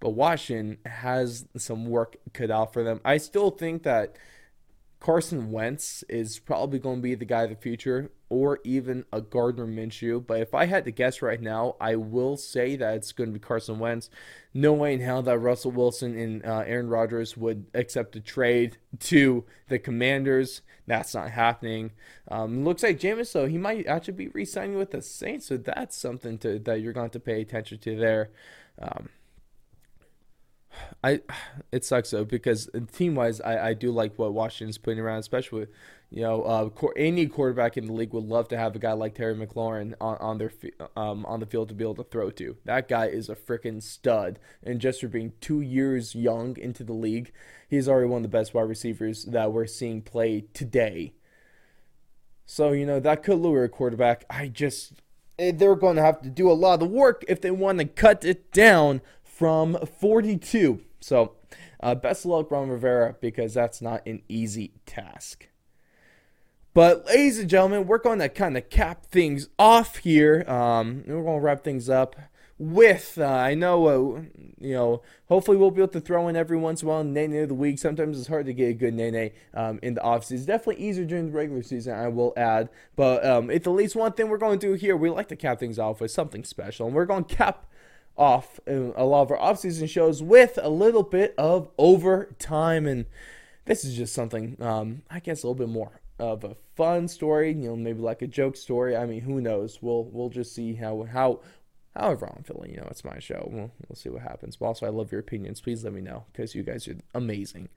But 0.00 0.10
Washington 0.10 0.78
has 0.86 1.46
some 1.56 1.86
work 1.86 2.16
cut 2.32 2.50
out 2.50 2.72
for 2.72 2.84
them. 2.84 3.00
I 3.04 3.18
still 3.18 3.50
think 3.50 3.82
that 3.82 4.16
Carson 5.00 5.52
Wentz 5.52 6.02
is 6.08 6.38
probably 6.38 6.78
going 6.78 6.96
to 6.96 7.02
be 7.02 7.14
the 7.14 7.24
guy 7.24 7.44
of 7.44 7.50
the 7.50 7.56
future, 7.56 8.10
or 8.28 8.58
even 8.64 9.04
a 9.12 9.20
Gardner 9.20 9.66
Minshew. 9.66 10.24
But 10.26 10.40
if 10.40 10.54
I 10.54 10.66
had 10.66 10.84
to 10.84 10.90
guess 10.90 11.22
right 11.22 11.40
now, 11.40 11.76
I 11.80 11.94
will 11.96 12.36
say 12.36 12.76
that 12.76 12.96
it's 12.96 13.12
going 13.12 13.30
to 13.30 13.34
be 13.34 13.38
Carson 13.38 13.78
Wentz. 13.78 14.10
No 14.52 14.72
way 14.72 14.94
in 14.94 15.00
hell 15.00 15.22
that 15.22 15.38
Russell 15.38 15.70
Wilson 15.70 16.18
and 16.18 16.44
uh, 16.44 16.64
Aaron 16.66 16.88
Rodgers 16.88 17.36
would 17.36 17.66
accept 17.74 18.16
a 18.16 18.20
trade 18.20 18.78
to 19.00 19.44
the 19.68 19.78
Commanders. 19.78 20.62
That's 20.86 21.14
not 21.14 21.30
happening. 21.30 21.92
Um, 22.28 22.64
looks 22.64 22.82
like 22.82 22.98
Jameis, 22.98 23.32
though, 23.32 23.46
he 23.46 23.58
might 23.58 23.86
actually 23.86 24.14
be 24.14 24.28
re-signing 24.28 24.76
with 24.76 24.90
the 24.90 25.02
Saints, 25.02 25.46
so 25.46 25.56
that's 25.56 25.96
something 25.96 26.38
to 26.38 26.58
that 26.58 26.80
you're 26.80 26.92
going 26.92 27.10
to, 27.10 27.18
to 27.18 27.24
pay 27.24 27.40
attention 27.40 27.78
to 27.78 27.96
there. 27.96 28.30
Um, 28.80 29.10
I 31.02 31.20
it 31.70 31.84
sucks 31.84 32.10
though 32.10 32.24
because 32.24 32.68
team 32.92 33.14
wise, 33.14 33.40
I, 33.40 33.68
I 33.68 33.74
do 33.74 33.90
like 33.90 34.18
what 34.18 34.32
Washington's 34.32 34.78
putting 34.78 35.00
around, 35.00 35.18
especially 35.18 35.66
you 36.10 36.22
know 36.22 36.42
uh, 36.42 36.70
any 36.96 37.26
quarterback 37.26 37.76
in 37.76 37.86
the 37.86 37.92
league 37.92 38.12
would 38.12 38.24
love 38.24 38.48
to 38.48 38.58
have 38.58 38.74
a 38.74 38.78
guy 38.78 38.92
like 38.92 39.14
Terry 39.14 39.34
McLaurin 39.34 39.94
on, 40.00 40.16
on 40.18 40.38
their 40.38 40.52
um, 40.96 41.24
on 41.26 41.40
the 41.40 41.46
field 41.46 41.68
to 41.68 41.74
be 41.74 41.84
able 41.84 41.94
to 41.96 42.04
throw 42.04 42.30
to. 42.32 42.56
That 42.64 42.88
guy 42.88 43.06
is 43.06 43.28
a 43.28 43.36
freaking 43.36 43.82
stud, 43.82 44.38
and 44.62 44.80
just 44.80 45.00
for 45.00 45.08
being 45.08 45.32
two 45.40 45.60
years 45.60 46.14
young 46.14 46.56
into 46.56 46.82
the 46.82 46.92
league, 46.92 47.32
he's 47.68 47.88
already 47.88 48.08
one 48.08 48.24
of 48.24 48.30
the 48.30 48.36
best 48.36 48.52
wide 48.52 48.62
receivers 48.62 49.24
that 49.26 49.52
we're 49.52 49.66
seeing 49.66 50.02
play 50.02 50.46
today. 50.52 51.12
So 52.44 52.72
you 52.72 52.86
know 52.86 52.98
that 52.98 53.22
could 53.22 53.38
lure 53.38 53.64
a 53.64 53.68
quarterback. 53.68 54.24
I 54.28 54.48
just 54.48 54.94
eh, 55.38 55.52
they're 55.54 55.76
going 55.76 55.96
to 55.96 56.02
have 56.02 56.22
to 56.22 56.30
do 56.30 56.50
a 56.50 56.54
lot 56.54 56.74
of 56.74 56.80
the 56.80 56.86
work 56.86 57.24
if 57.28 57.40
they 57.40 57.50
want 57.50 57.78
to 57.78 57.84
cut 57.84 58.24
it 58.24 58.50
down 58.52 59.00
from 59.38 59.78
42. 60.00 60.80
So, 60.98 61.34
uh, 61.78 61.94
best 61.94 62.24
of 62.24 62.32
luck, 62.32 62.50
Ron 62.50 62.70
Rivera, 62.70 63.14
because 63.20 63.54
that's 63.54 63.80
not 63.80 64.04
an 64.04 64.22
easy 64.28 64.72
task. 64.84 65.46
But, 66.74 67.06
ladies 67.06 67.38
and 67.38 67.48
gentlemen, 67.48 67.86
we're 67.86 67.98
going 67.98 68.18
to 68.18 68.28
kind 68.28 68.56
of 68.56 68.68
cap 68.68 69.06
things 69.06 69.48
off 69.56 69.98
here. 69.98 70.44
Um, 70.48 71.04
we're 71.06 71.22
going 71.22 71.38
to 71.38 71.44
wrap 71.44 71.62
things 71.62 71.88
up 71.88 72.16
with, 72.58 73.16
uh, 73.16 73.26
I 73.26 73.54
know, 73.54 73.86
uh, 73.86 74.22
you 74.60 74.74
know, 74.74 75.02
hopefully 75.28 75.56
we'll 75.56 75.70
be 75.70 75.82
able 75.82 75.92
to 75.92 76.00
throw 76.00 76.26
in 76.26 76.34
every 76.34 76.56
once 76.56 76.82
in 76.82 76.88
a 76.88 76.90
while 76.90 77.04
Nene 77.04 77.42
of 77.42 77.48
the 77.48 77.54
week. 77.54 77.78
Sometimes 77.78 78.18
it's 78.18 78.26
hard 78.26 78.46
to 78.46 78.52
get 78.52 78.70
a 78.70 78.74
good 78.74 78.94
Nene 78.94 79.30
um, 79.54 79.78
in 79.84 79.94
the 79.94 80.00
offseason. 80.00 80.32
It's 80.32 80.46
definitely 80.46 80.84
easier 80.84 81.04
during 81.04 81.26
the 81.26 81.32
regular 81.32 81.62
season, 81.62 81.94
I 81.94 82.08
will 82.08 82.32
add. 82.36 82.70
But 82.96 83.24
um, 83.24 83.50
it's 83.50 83.68
at 83.68 83.72
least 83.72 83.94
one 83.94 84.14
thing 84.14 84.28
we're 84.28 84.38
going 84.38 84.58
to 84.58 84.66
do 84.66 84.72
here. 84.72 84.96
We 84.96 85.10
like 85.10 85.28
to 85.28 85.36
cap 85.36 85.60
things 85.60 85.78
off 85.78 86.00
with 86.00 86.10
something 86.10 86.42
special. 86.42 86.88
And 86.88 86.96
we're 86.96 87.06
going 87.06 87.24
to 87.24 87.34
cap 87.36 87.66
off 88.18 88.60
in 88.66 88.92
a 88.96 89.04
lot 89.04 89.22
of 89.22 89.30
our 89.30 89.38
off-season 89.38 89.86
shows 89.86 90.22
with 90.22 90.58
a 90.62 90.68
little 90.68 91.02
bit 91.02 91.34
of 91.38 91.70
overtime. 91.78 92.86
And 92.86 93.06
this 93.68 93.84
is 93.84 93.94
just 93.94 94.14
something 94.14 94.56
um, 94.60 95.02
i 95.10 95.20
guess 95.20 95.42
a 95.42 95.46
little 95.46 95.66
bit 95.66 95.68
more 95.68 96.00
of 96.18 96.42
a 96.42 96.56
fun 96.74 97.06
story 97.06 97.50
you 97.50 97.68
know 97.68 97.76
maybe 97.76 98.00
like 98.00 98.22
a 98.22 98.26
joke 98.26 98.56
story. 98.56 98.96
I 98.96 99.06
mean 99.06 99.20
who 99.20 99.40
knows? 99.40 99.78
We'll 99.80 100.04
we'll 100.04 100.30
just 100.30 100.52
see 100.52 100.74
how 100.74 101.04
how 101.04 101.40
however 101.94 102.32
i'm 102.34 102.42
feeling 102.42 102.70
you 102.70 102.78
know 102.78 102.88
it's 102.90 103.04
my 103.04 103.20
show. 103.20 103.48
We'll, 103.52 103.70
we'll 103.86 103.96
see 103.96 104.08
what 104.08 104.22
happens. 104.22 104.56
But 104.56 104.66
also 104.66 104.86
i 104.86 104.88
love 104.88 105.12
your 105.12 105.20
opinions. 105.20 105.60
Please 105.60 105.84
let 105.84 105.92
me 105.92 106.00
know 106.00 106.24
because 106.32 106.56
you 106.56 106.64
guys 106.64 106.88
are 106.88 106.96
amazing. 107.14 107.68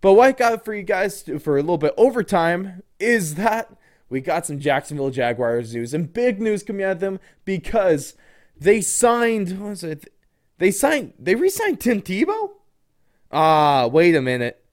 But 0.00 0.14
what 0.14 0.28
i 0.28 0.32
got 0.32 0.64
for 0.64 0.72
you 0.72 0.82
guys 0.82 1.22
for 1.40 1.58
a 1.58 1.60
little 1.60 1.78
bit 1.78 1.94
overtime 1.98 2.82
is 2.98 3.34
that 3.34 3.76
we 4.08 4.20
got 4.20 4.46
some 4.46 4.58
jacksonville 4.58 5.10
jaguars 5.10 5.74
news. 5.74 5.92
And 5.92 6.10
big 6.10 6.40
news 6.40 6.62
coming 6.62 6.86
of 6.86 7.00
them 7.00 7.18
because 7.44 8.14
they 8.62 8.80
signed. 8.80 9.58
What 9.58 9.70
was 9.70 9.84
it? 9.84 10.12
They 10.58 10.70
signed. 10.70 11.14
They 11.18 11.34
re-signed 11.34 11.80
Tim 11.80 12.02
Tebow. 12.02 12.50
Ah, 13.30 13.86
wait 13.86 14.14
a 14.14 14.22
minute. 14.22 14.64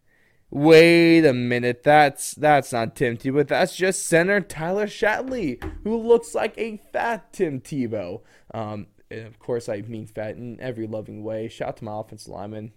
Wait 0.52 1.26
a 1.26 1.34
minute. 1.34 1.84
That's 1.84 2.34
that's 2.34 2.74
not 2.74 2.96
Tim 2.96 3.18
Tebow. 3.18 3.48
That's 3.48 3.76
just 3.76 4.06
center 4.06 4.42
Tyler 4.42 4.88
Shatley, 4.88 5.64
who 5.84 5.96
looks 5.96 6.34
like 6.34 6.58
a 6.58 6.78
fat 6.92 7.32
Tim 7.34 7.62
Tebow. 7.62 8.22
Um, 8.54 8.88
of 9.12 9.40
course, 9.40 9.70
I 9.70 9.82
mean 9.82 10.08
fat 10.08 10.38
in 10.38 10.60
every 10.60 10.88
loving 10.88 11.24
way. 11.24 11.48
Shout 11.48 11.70
out 11.70 11.78
to 11.78 11.86
my 11.86 12.00
offensive 12.00 12.34
lineman. 12.34 12.74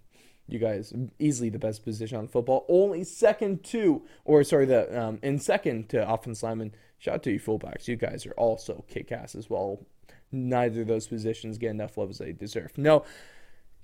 You 0.47 0.59
guys 0.59 0.93
easily 1.19 1.49
the 1.49 1.59
best 1.59 1.83
position 1.83 2.17
on 2.17 2.27
football. 2.27 2.65
Only 2.69 3.03
second 3.03 3.63
to, 3.65 4.03
or 4.25 4.43
sorry, 4.43 4.65
the 4.65 5.01
um, 5.01 5.19
in 5.23 5.39
second 5.39 5.89
to 5.89 6.07
offensive 6.07 6.43
lineman. 6.43 6.75
Shout 6.99 7.15
out 7.15 7.23
to 7.23 7.31
you 7.31 7.39
fullbacks. 7.39 7.87
You 7.87 7.95
guys 7.95 8.25
are 8.25 8.33
also 8.33 8.85
kick 8.87 9.11
ass 9.11 9.35
as 9.35 9.49
well 9.49 9.85
neither 10.33 10.81
of 10.81 10.87
those 10.87 11.07
positions 11.07 11.57
get 11.57 11.71
enough 11.71 11.97
love 11.97 12.09
as 12.09 12.17
they 12.17 12.31
deserve. 12.31 12.77
No, 12.77 13.05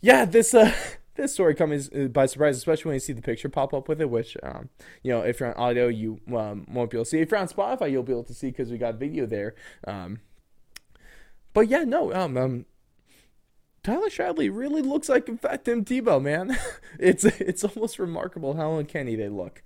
yeah, 0.01 0.25
this 0.25 0.53
uh, 0.53 0.73
this 1.15 1.33
story 1.33 1.55
comes 1.55 1.89
uh, 1.89 2.07
by 2.07 2.25
surprise, 2.25 2.57
especially 2.57 2.89
when 2.89 2.95
you 2.95 2.99
see 3.01 3.13
the 3.13 3.21
picture 3.21 3.49
pop 3.49 3.73
up 3.73 3.87
with 3.87 4.01
it. 4.01 4.09
Which, 4.09 4.35
um, 4.43 4.69
you 5.03 5.11
know, 5.11 5.21
if 5.21 5.39
you're 5.39 5.49
on 5.49 5.55
audio, 5.55 5.87
you 5.87 6.19
um, 6.35 6.65
won't 6.69 6.89
be 6.89 6.97
able 6.97 7.05
to 7.05 7.09
see. 7.09 7.19
If 7.19 7.31
you're 7.31 7.39
on 7.39 7.47
Spotify, 7.47 7.91
you'll 7.91 8.03
be 8.03 8.13
able 8.13 8.23
to 8.25 8.33
see 8.33 8.47
because 8.47 8.71
we 8.71 8.77
got 8.77 8.95
video 8.95 9.25
there. 9.25 9.55
Um, 9.85 10.19
but 11.53 11.67
yeah, 11.67 11.83
no, 11.83 12.13
um, 12.13 12.37
um 12.37 12.65
Tyler 13.83 14.09
Shatley 14.09 14.49
really 14.53 14.81
looks 14.81 15.09
like 15.09 15.29
in 15.29 15.37
fact 15.37 15.65
Tim 15.65 15.85
Tebow, 15.85 16.21
man. 16.21 16.57
it's 16.99 17.23
it's 17.25 17.63
almost 17.63 17.99
remarkable 17.99 18.55
how 18.55 18.77
uncanny 18.77 19.15
they 19.15 19.29
look. 19.29 19.63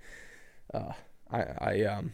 Uh, 0.74 0.94
I 1.32 1.42
I 1.60 1.84
um 1.84 2.14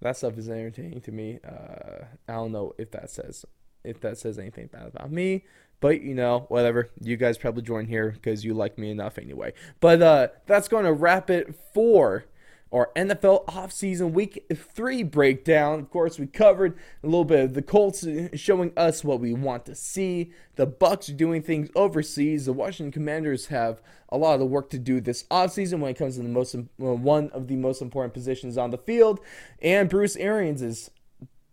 that 0.00 0.16
stuff 0.16 0.38
is 0.38 0.48
entertaining 0.48 1.00
to 1.02 1.12
me. 1.12 1.40
Uh, 1.46 2.04
I 2.28 2.32
don't 2.32 2.52
know 2.52 2.74
if 2.78 2.90
that 2.92 3.10
says 3.10 3.44
if 3.84 4.00
that 4.00 4.18
says 4.18 4.38
anything 4.38 4.68
bad 4.72 4.86
about 4.86 5.10
me. 5.10 5.44
But 5.80 6.02
you 6.02 6.14
know, 6.14 6.46
whatever. 6.48 6.90
You 7.00 7.16
guys 7.16 7.38
probably 7.38 7.62
join 7.62 7.86
here 7.86 8.10
because 8.10 8.44
you 8.44 8.54
like 8.54 8.78
me 8.78 8.90
enough 8.90 9.18
anyway. 9.18 9.54
But 9.80 10.02
uh, 10.02 10.28
that's 10.46 10.68
going 10.68 10.84
to 10.84 10.92
wrap 10.92 11.30
it 11.30 11.54
for 11.72 12.26
our 12.72 12.90
NFL 12.94 13.46
offseason 13.46 14.12
week 14.12 14.46
three 14.54 15.02
breakdown. 15.02 15.80
Of 15.80 15.90
course, 15.90 16.18
we 16.18 16.26
covered 16.26 16.78
a 17.02 17.06
little 17.06 17.24
bit 17.24 17.40
of 17.40 17.54
the 17.54 17.62
Colts 17.62 18.06
showing 18.34 18.72
us 18.76 19.02
what 19.02 19.20
we 19.20 19.32
want 19.32 19.64
to 19.66 19.74
see. 19.74 20.32
The 20.56 20.66
Bucs 20.66 21.14
doing 21.16 21.42
things 21.42 21.70
overseas. 21.74 22.46
The 22.46 22.52
Washington 22.52 22.92
Commanders 22.92 23.46
have 23.46 23.82
a 24.10 24.16
lot 24.16 24.34
of 24.34 24.40
the 24.40 24.46
work 24.46 24.70
to 24.70 24.78
do 24.78 25.00
this 25.00 25.24
offseason 25.24 25.80
when 25.80 25.90
it 25.90 25.98
comes 25.98 26.16
to 26.16 26.22
the 26.22 26.28
most 26.28 26.54
one 26.76 27.30
of 27.30 27.48
the 27.48 27.56
most 27.56 27.82
important 27.82 28.14
positions 28.14 28.56
on 28.56 28.70
the 28.70 28.78
field. 28.78 29.20
And 29.60 29.88
Bruce 29.88 30.16
Arians 30.16 30.62
is 30.62 30.90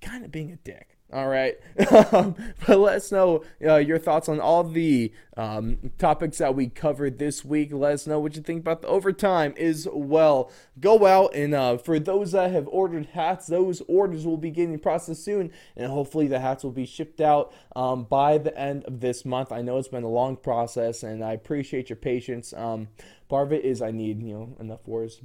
kind 0.02 0.24
of 0.24 0.32
being 0.32 0.52
a 0.52 0.58
dick. 0.58 0.97
All 1.12 1.28
right. 1.28 1.58
Um, 2.12 2.36
but 2.66 2.80
let 2.80 2.96
us 2.98 3.12
know 3.12 3.44
uh, 3.66 3.76
your 3.76 3.98
thoughts 3.98 4.30
on 4.30 4.40
all 4.40 4.64
the 4.64 5.12
um, 5.36 5.92
topics 5.98 6.38
that 6.38 6.56
we 6.56 6.68
covered 6.70 7.18
this 7.18 7.44
week. 7.44 7.72
Let 7.74 7.94
us 7.94 8.08
know 8.08 8.20
what 8.20 8.36
you 8.36 8.42
think 8.42 8.62
about 8.62 8.82
the 8.82 8.88
overtime 8.88 9.54
as 9.58 9.88
well. 9.92 10.52
Go 10.80 11.06
out 11.06 11.34
and 11.36 11.54
uh, 11.54 11.78
for 11.78 12.00
those 12.00 12.32
that 12.32 12.52
have 12.52 12.68
ordered 12.70 13.08
hats, 13.08 13.48
those 13.48 13.82
orders 13.88 14.26
will 14.26 14.38
be 14.38 14.52
getting 14.52 14.80
processed 14.80 15.24
soon, 15.24 15.52
and 15.76 15.92
hopefully 15.92 16.28
the 16.28 16.40
hats 16.40 16.64
will 16.64 16.72
be 16.72 16.86
shipped 16.86 17.20
out 17.20 17.54
um, 17.76 18.04
by 18.06 18.38
the 18.38 18.58
end 18.58 18.84
of 18.86 19.00
this 19.00 19.26
month. 19.26 19.52
I 19.52 19.62
know 19.62 19.78
it's 19.78 19.88
been 19.88 20.04
a 20.04 20.10
long 20.10 20.38
process, 20.38 21.04
and 21.04 21.24
I 21.24 21.34
appreciate 21.34 21.90
your 21.90 21.98
patience. 21.98 22.54
Um, 22.54 22.88
part 23.28 23.48
of 23.48 23.54
it 23.54 23.66
is 23.66 23.82
I 23.82 23.92
need 23.92 24.22
you 24.22 24.34
know 24.34 24.58
enough 24.60 24.82
orders 24.86 25.20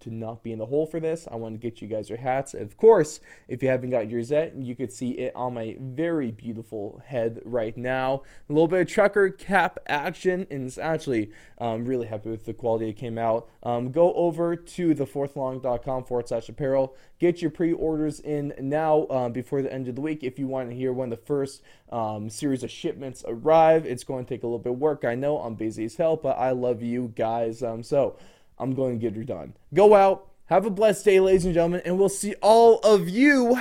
to 0.00 0.10
not 0.10 0.42
be 0.42 0.52
in 0.52 0.58
the 0.58 0.66
hole 0.66 0.86
for 0.86 1.00
this. 1.00 1.26
I 1.30 1.36
want 1.36 1.54
to 1.54 1.58
get 1.58 1.80
you 1.80 1.88
guys 1.88 2.08
your 2.08 2.18
hats. 2.18 2.54
Of 2.54 2.76
course, 2.76 3.20
if 3.48 3.62
you 3.62 3.68
haven't 3.68 3.90
got 3.90 4.10
yours 4.10 4.30
yet, 4.30 4.54
you 4.56 4.74
could 4.74 4.92
see 4.92 5.10
it 5.10 5.34
on 5.34 5.54
my 5.54 5.76
very 5.80 6.30
beautiful 6.30 7.02
head 7.04 7.40
right 7.44 7.76
now. 7.76 8.22
A 8.48 8.52
little 8.52 8.68
bit 8.68 8.82
of 8.82 8.88
trucker 8.88 9.30
cap 9.30 9.78
action, 9.86 10.46
and 10.50 10.66
it's 10.66 10.78
actually 10.78 11.30
um, 11.58 11.84
really 11.84 12.06
happy 12.06 12.30
with 12.30 12.44
the 12.44 12.54
quality 12.54 12.88
it 12.88 12.94
came 12.94 13.18
out. 13.18 13.48
Um, 13.62 13.90
go 13.90 14.12
over 14.14 14.54
to 14.56 14.94
thefourthlong.com 14.94 16.04
forward 16.04 16.28
slash 16.28 16.48
apparel. 16.48 16.96
Get 17.18 17.40
your 17.40 17.50
pre-orders 17.50 18.20
in 18.20 18.52
now 18.60 19.06
um, 19.08 19.32
before 19.32 19.62
the 19.62 19.72
end 19.72 19.88
of 19.88 19.94
the 19.94 20.02
week. 20.02 20.22
If 20.22 20.38
you 20.38 20.46
want 20.46 20.68
to 20.68 20.76
hear 20.76 20.92
when 20.92 21.08
the 21.08 21.16
first 21.16 21.62
um, 21.90 22.28
series 22.28 22.62
of 22.62 22.70
shipments 22.70 23.24
arrive, 23.26 23.86
it's 23.86 24.04
going 24.04 24.24
to 24.24 24.28
take 24.28 24.42
a 24.42 24.46
little 24.46 24.58
bit 24.58 24.72
of 24.72 24.78
work. 24.78 25.04
I 25.04 25.14
know 25.14 25.38
I'm 25.38 25.54
busy 25.54 25.86
as 25.86 25.96
hell, 25.96 26.16
but 26.16 26.36
I 26.36 26.50
love 26.50 26.82
you 26.82 27.12
guys. 27.16 27.62
Um, 27.62 27.82
so 27.82 28.18
I'm 28.58 28.74
going 28.74 28.98
to 28.98 28.98
get 28.98 29.16
her 29.16 29.24
done. 29.24 29.54
Go 29.74 29.94
out, 29.94 30.28
have 30.46 30.66
a 30.66 30.70
blessed 30.70 31.04
day, 31.04 31.20
ladies 31.20 31.44
and 31.44 31.54
gentlemen, 31.54 31.82
and 31.84 31.98
we'll 31.98 32.08
see 32.08 32.34
all 32.42 32.78
of 32.80 33.08
you 33.08 33.58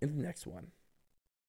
in 0.00 0.16
the 0.16 0.22
next 0.22 0.46
one. 0.46 0.68